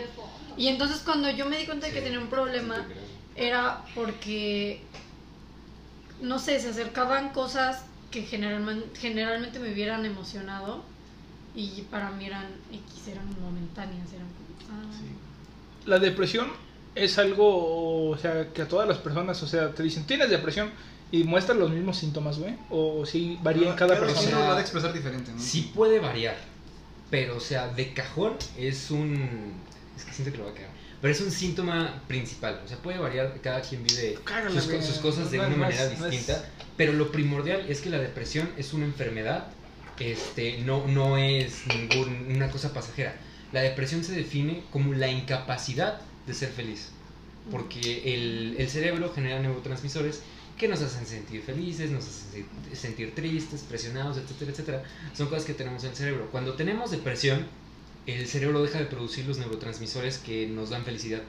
[0.58, 2.88] Y entonces cuando yo me di cuenta de que Sí, tenía un problema,
[3.36, 4.82] era porque,
[6.22, 10.82] no sé, se acercaban cosas que generalmente, generalmente me hubieran emocionado
[11.54, 15.06] y para mí eran X, eran momentáneas, eran como, ah, Sí.
[15.86, 16.48] La depresión
[16.96, 20.72] es algo, o sea, que a todas las personas, o sea, te dicen, tienes depresión
[21.12, 22.56] y muestran los mismos síntomas, güey.
[22.70, 24.30] O si varía en cada Cada persona.
[24.30, 25.40] sea, lo va a expresar diferente, ¿no?
[25.40, 26.36] Sí puede variar,
[27.10, 29.62] pero o sea, de cajón es un...
[29.96, 30.72] Es que siento que lo va a quedar.
[31.02, 34.18] Pero es un síntoma principal, o sea, puede variar, cada quien vive
[34.52, 36.44] sus, sus cosas de No, una no manera es- no es- distinta,
[36.78, 39.48] pero lo primordial es que la depresión es una enfermedad,
[40.00, 43.16] este, no, no es ninguna cosa pasajera.
[43.52, 46.90] La depresión se define como la incapacidad de ser feliz,
[47.52, 50.22] porque el, el cerebro genera neurotransmisores
[50.58, 54.84] que nos hacen sentir felices, nos hacen se- sentir tristes, presionados, etcétera, etcétera.
[55.14, 56.30] Son cosas que tenemos en el cerebro.
[56.32, 57.46] Cuando tenemos depresión,
[58.08, 61.22] el cerebro deja de producir los neurotransmisores que nos dan felicidad.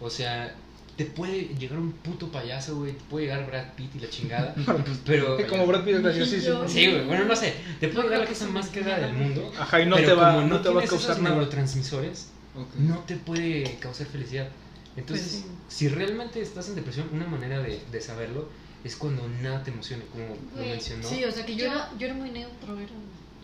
[0.00, 0.54] O sea,
[0.96, 4.54] te puede llegar un puto payaso, güey, te puede llegar Brad Pitt y la chingada,
[5.06, 5.36] pero...
[5.48, 6.68] Como Brad Pitt es graciosísimo.
[6.68, 9.80] Sí, güey, bueno, no sé, te puede llegar la cosa más queda del mundo, Ajá,
[9.82, 12.28] y no pero te va, como no te va a causar esos neurotransmisores,
[12.76, 14.48] No te puede causar felicidad.
[14.96, 18.48] Entonces, Pues si realmente estás en depresión, una manera de, de saberlo
[18.84, 21.08] es cuando nada te emociona, como lo Güey, mencionó.
[21.08, 22.92] Sí, o sea que yo, Yo- era, yo era muy neutro, era...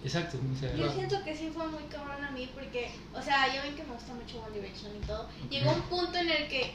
[0.04, 0.38] Exacto.
[0.38, 3.62] o sea, Yo siento que sí fue muy cabrón a mí porque, o sea, ya
[3.62, 5.28] ven que me gusta mucho One Direction y todo.
[5.50, 6.72] Llegó un punto en el que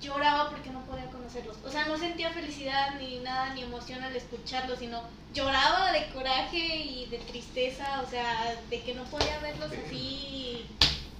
[0.00, 1.56] lloraba porque no podía conocerlos.
[1.64, 5.00] O sea, no sentía felicidad ni nada, ni emoción al escucharlos, sino
[5.32, 10.66] lloraba de coraje y de tristeza, o sea, de que no podía verlos así,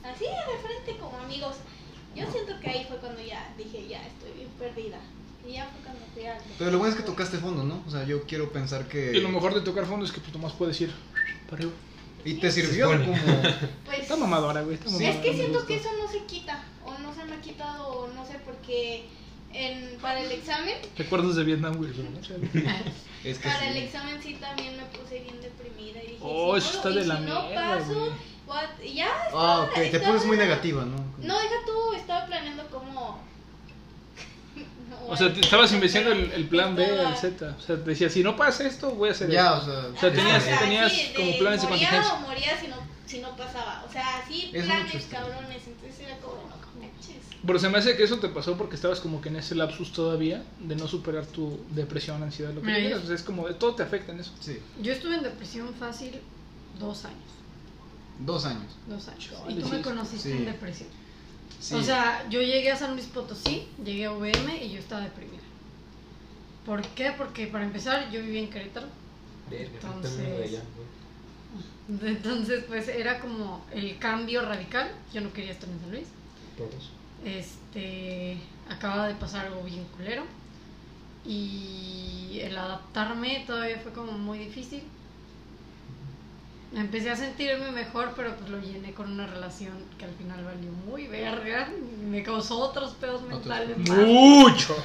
[0.07, 1.57] así de frente como amigos.
[2.15, 4.99] Yo siento que ahí fue cuando ya dije, ya estoy bien perdida.
[5.47, 6.39] Y ya fue cuando fui al...
[6.59, 7.83] Pero lo bueno es que tocaste fondo, ¿no?
[7.87, 9.13] O sea, yo quiero pensar que...
[9.13, 10.93] Y lo mejor de tocar fondo es que pues nomás puedes ir
[11.45, 11.73] para arriba.
[12.25, 13.15] Y te sirvió como...
[13.85, 14.75] Pues, Está mamadora, güey.
[14.75, 15.11] Está mamadora.
[15.11, 18.09] Es que siento que eso no se quita, o no se me ha quitado, o
[18.09, 19.05] no sé, porque
[19.57, 21.91] en, para el examen, Recuerdos de Vietnam, güey.
[23.25, 23.79] Es que para el sí.
[23.81, 26.95] examen sí también me puse bien deprimida y dije, Oh, si eso no, está y
[26.95, 28.11] de si la no mierda, paso, güey.
[28.47, 30.97] what- y ya, Ah, ok, te estaba- pones muy negativa, ¿no?
[31.19, 33.21] no, deja tú, estaba planeando como...
[34.91, 37.57] No, O sea, te estabas investigando el, el plan B, Estaba- el Z.
[37.59, 39.59] O sea, te decía, si no pasa esto, voy a hacer Ya, esto.
[39.59, 39.91] o sea...
[39.93, 42.15] O sea, tenías- Ajá, tenías sí, como planes de moría contingencia.
[42.15, 42.77] o moría si no,
[43.07, 46.66] si no pasaba, o sea, sí, Es planes cabrones, entonces era como, no.
[47.47, 49.93] Pero se me hace que eso te pasó porque estabas como que en ese lapsus
[49.93, 52.99] todavía de no superar tu depresión, ansiedad, lo que Mira, quieras.
[53.01, 54.33] yo- O sea, es como, todo te afecta en eso.
[54.41, 56.13] Sí, Yo estuve en depresión fácil
[56.81, 57.19] dos años.
[58.19, 58.73] dos años.
[58.89, 59.31] Dos años.
[59.31, 60.37] Chale, y tú me conociste sí.
[60.39, 60.89] en depresión.
[61.61, 61.75] Sí.
[61.75, 65.43] O sea, yo llegué a San Luis Potosí, llegué a VM y yo estaba deprimida.
[66.65, 67.13] ¿Por qué?
[67.17, 68.87] Porque para empezar yo vivía en Querétaro.
[69.51, 70.59] Entonces-.
[72.03, 74.91] Entonces, pues era como el cambio radical.
[75.15, 76.07] Yo no quería estar en San Luis.
[76.57, 76.91] Todos.
[77.25, 78.37] Este,
[78.69, 80.23] acababa de pasar algo bien culero.
[81.25, 84.83] Y el adaptarme todavía fue como muy difícil.
[86.75, 90.71] Empecé a sentirme mejor, pero pues lo llené con una relación que al final valió
[90.87, 91.69] muy verga.
[91.77, 93.77] y Me causó otros pedos mentales.
[93.79, 93.99] más.
[93.99, 94.77] Mucho.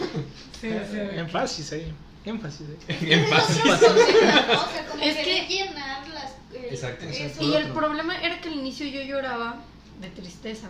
[0.59, 0.97] Sí, sí.
[1.15, 1.93] Énfasis ahí.
[2.25, 2.97] Énfasis ahí.
[3.11, 3.49] En paz.
[3.49, 6.31] O sea, como Es querer que- llenar las...
[6.53, 7.05] Exacto.
[7.05, 7.43] eso.
[7.43, 9.55] Y el problema era que al inicio yo lloraba
[9.99, 10.69] de tristeza.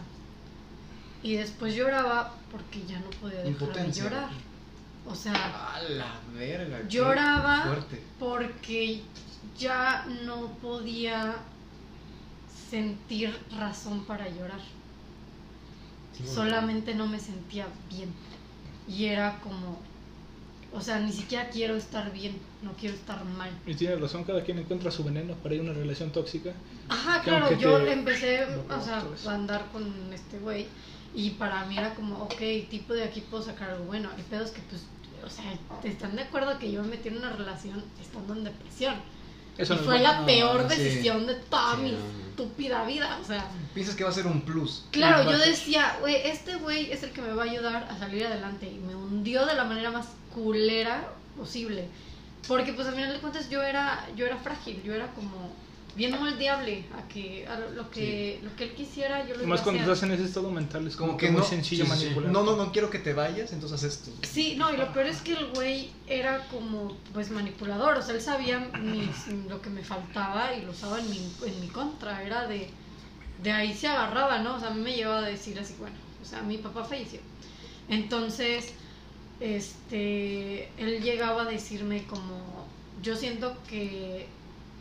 [1.23, 4.29] Y después lloraba porque ya no podía dejar de llorar.
[5.07, 5.33] O sea,
[5.75, 6.87] A la verga.
[6.87, 7.63] Lloraba.
[7.63, 8.01] Fuerte.
[8.19, 9.01] porque
[9.57, 11.35] ya no podía
[12.69, 14.59] sentir razón para llorar.
[16.17, 16.23] Sí.
[16.27, 18.09] Solamente no me sentía bien.
[18.87, 19.79] Y era como,
[20.73, 23.49] O sea, ni siquiera quiero estar bien, no quiero estar mal.
[23.65, 26.53] Y tienes razón, cada quien encuentra su veneno para ir a una relación tóxica.
[26.87, 30.67] Ajá, claro, yo te- empecé no, o sea, a andar con este güey
[31.13, 32.39] y para mí era como, ok,
[32.69, 34.09] tipo de aquí puedo sacar algo bueno.
[34.17, 34.83] El pedo es que, pues,
[35.25, 35.53] o sea,
[35.83, 38.95] ¿están de acuerdo que yo me metí en una relación estando en depresión?
[39.57, 40.81] Eso y no fue la peor Ah, sí.
[40.81, 41.89] decisión de toda Sí, mi
[42.29, 43.45] estúpida vida, o sea...
[43.73, 44.85] Piensas que va a ser un plus.
[44.91, 48.25] Claro, yo decía, güey, este güey es el que me va a ayudar a salir
[48.25, 51.87] adelante y me hundió de la manera más culera posible.
[52.47, 55.51] Porque pues al final de cuentas yo era yo era frágil, yo era como
[55.95, 59.81] bien moldeable a que a lo- que lo que él quisiera yo lo Más cuando
[59.81, 59.93] hacer.
[59.93, 61.97] estás en ese estado mental es como, Como que, que muy no- sencillo sí, sí,
[61.97, 62.03] sí.
[62.05, 62.31] manipular.
[62.31, 64.11] No, no, no quiero que te vayas, entonces haz esto.
[64.23, 68.15] Sí, no, y lo peor es que el güey era como pues manipulador, o sea,
[68.15, 72.23] él sabía mis- lo que me faltaba y lo usaba en mi, en mi contra,
[72.23, 72.69] era de,
[73.43, 74.55] de ahí se agarraba, ¿no?
[74.55, 77.19] O sea, a mí me llevaba a decir así, bueno, o sea, mi papá falleció.
[77.89, 78.73] Entonces,
[79.41, 82.67] este, él llegaba a decirme como,
[83.01, 84.27] yo siento que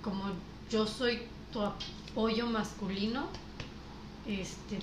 [0.03, 0.25] como
[0.71, 3.29] yo soy tu apoyo masculino,
[4.27, 4.79] este,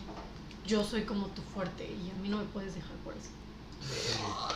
[0.65, 3.29] yo soy como tu fuerte y a mí no me puedes dejar por eso.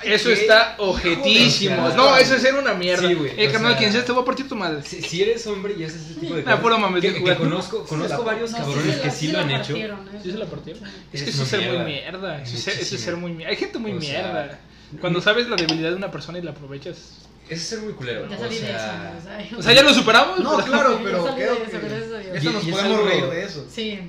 [0.03, 0.33] Eso ¿Qué?
[0.33, 1.75] está objetísimo.
[1.75, 3.07] Hijo de- No, eso es ser una mierda.
[3.07, 4.81] Sí, güey, eh, carnal, sea- quien seas te voy a partir tu madre.
[4.83, 6.59] Si, si eres hombre y haces ese tipo de Ah, cosas.
[6.59, 9.75] puro mames, que, conozco, conozco la- varios No, cabrones que sí lo han hecho.
[9.75, 9.91] ¿eh?
[10.21, 10.83] ¿Sí se la partieron?
[11.13, 12.41] Es que eso es ser muy mierda.
[12.41, 12.99] Eso es ser- eso es Muchísimo.
[13.05, 13.51] ser muy mierda.
[13.51, 14.59] Hay gente muy O sea, mierda.
[14.99, 17.19] Cuando sabes la debilidad de una persona y la aprovechas.
[17.51, 18.27] Eso es ser muy culero.
[18.29, 20.39] Ya o salí de sea, eso, o sea, O sea, ya lo superamos.
[20.39, 23.07] No, pero- claro, pero ya de creo eso, que esto Y- nos es podemos algo-
[23.09, 23.65] reír de eso.
[23.69, 23.99] Sí,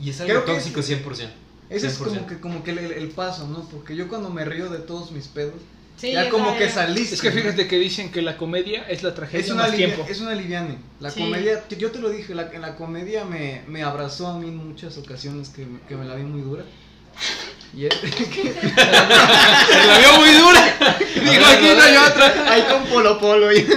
[0.00, 1.30] Y es algo Creo que tóxico 100%.
[1.68, 2.26] Ese es como 100%.
[2.26, 3.68] que, como que el, el paso, ¿no?
[3.68, 5.54] Porque yo cuando me río de todos mis pedos,
[5.96, 6.12] sí.
[6.12, 7.14] ya o como que saliste.
[7.14, 9.86] Es que fíjate que dicen que la comedia es la tragedia Es una, más alivia-
[9.94, 10.06] tiempo.
[10.10, 10.78] es una aliviane.
[11.00, 11.20] La Sí.
[11.20, 14.96] comedia, yo te lo dije, la, la comedia me, me abrazó a mí en muchas
[14.98, 16.64] ocasiones que, que me la vi muy dura.
[17.74, 20.76] Y es- Se la vio muy dura.
[21.14, 22.52] Digo, aquí no hay otra.
[22.52, 23.52] Ahí con Polo Polo.
[23.52, 23.66] y-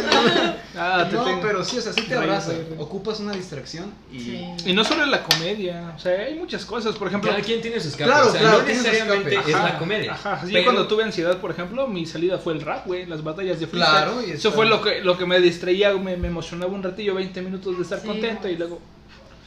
[0.78, 1.40] Ah, te no, tengo.
[1.42, 2.52] pero sí, o sea, sí te abraza.
[2.78, 4.20] Ocupas una distracción y.
[4.20, 4.46] Sí.
[4.66, 6.96] Y no solo en la comedia, o sea, hay muchas cosas.
[6.98, 8.10] Por ejemplo, Cada quien tiene su escape.
[8.12, 10.12] Claro, o sea, claro, no necesariamente es la comedia.
[10.12, 13.24] Ajá, yo pero- cuando tuve ansiedad, por ejemplo, mi salida fue el rap, güey, las
[13.24, 13.96] batallas de freestyle.
[14.04, 17.16] Claro, y Eso fue lo que, lo que me distraía, me, me emocionaba un ratillo,
[17.16, 18.82] 20 minutos de estar Sí, contento y luego...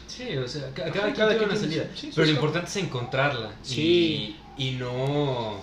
[0.09, 1.85] Sí, o sea, ca- cada, Cada quien tiene una salida.
[1.95, 3.53] sí, pero lo importante es encontrarla.
[3.63, 4.37] Sí.
[4.57, 5.61] Y, y no,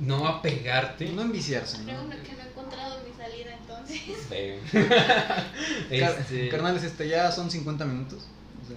[0.00, 1.06] no apegarte.
[1.10, 2.10] No enviciarse, Creo ¿no?
[2.10, 4.00] que no he encontrado mi salida entonces.
[6.00, 8.26] Car- este, Carnales, este, ya son 50 minutos.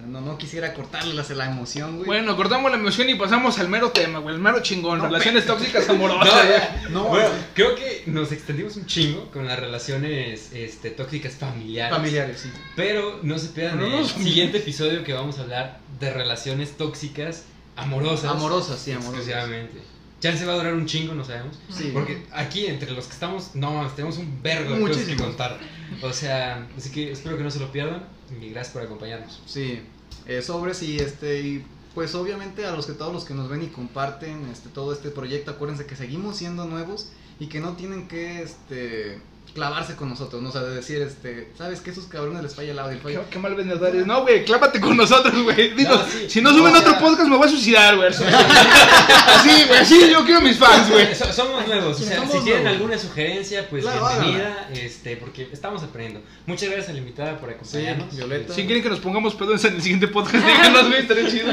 [0.06, 2.06] No, no quisiera cortarles la emoción, güey.
[2.06, 5.46] Bueno, cortamos la emoción y pasamos al mero tema, güey, el mero chingón, No, relaciones
[5.46, 6.48] tóxicas No, amorosas.
[6.48, 6.88] ya.
[6.90, 11.94] No, Bueno, creo que nos extendimos un chingo con las relaciones este, tóxicas familiares.
[11.94, 12.50] familiares, sí.
[12.76, 17.44] Pero no se pierdan No, el siguiente episodio que vamos a hablar de relaciones tóxicas
[17.76, 18.30] amorosas.
[18.30, 19.26] Amorosas, sí, amorosas.
[19.26, 19.78] Exclusivamente.
[20.20, 21.58] Chance va a durar un chingo, no sabemos.
[21.68, 21.90] Sí.
[21.92, 25.58] Porque aquí, entre los que estamos, no tenemos un vergo de cosas que contar.
[26.00, 28.04] O sea, así que espero que no se lo pierdan.
[28.40, 29.42] Y gracias por acompañarnos.
[29.46, 29.80] Sí,
[30.26, 31.64] eh, sobres y este y
[31.94, 35.10] pues obviamente a los que todos los que nos ven y comparten este todo este
[35.10, 39.20] proyecto, acuérdense que seguimos siendo nuevos y que no tienen que este
[39.54, 42.72] clavarse con nosotros, no o sea, de decir este, ¿sabes que esos cabrones les falla
[42.72, 42.92] el audio?
[42.96, 44.06] el Qué, qué mal vendedor eres.
[44.06, 45.74] No, güey, clávate con nosotros, güey.
[45.74, 46.26] Digo, No, sí.
[46.28, 48.08] si no suben otro podcast me voy a suicidar, güey.
[48.12, 51.14] así, güey, así yo quiero mis fans, güey.
[51.14, 52.80] So- somos nuevos, o sea, Somos si tienen nuevos.
[52.80, 56.26] alguna sugerencia, pues Claro, bienvenida, este, porque estamos aprendiendo.
[56.46, 58.08] Muchas gracias a la invitada por acompañarnos.
[58.10, 58.54] Sí, Violeta.
[58.54, 61.52] Si quieren que nos pongamos pedos en el siguiente podcast, díganos, güey, estaría chido.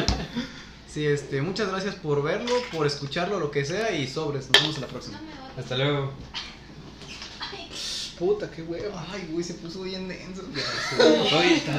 [0.91, 4.78] Sí, este, muchas gracias por verlo, por escucharlo, lo que sea y sobres, nos vemos
[4.78, 5.20] a la próxima.
[5.58, 6.12] Hasta luego.
[8.20, 8.94] Puta, qué huevo.
[9.14, 10.44] Ay, güey, se puso bien denso.
[11.56, 11.79] Está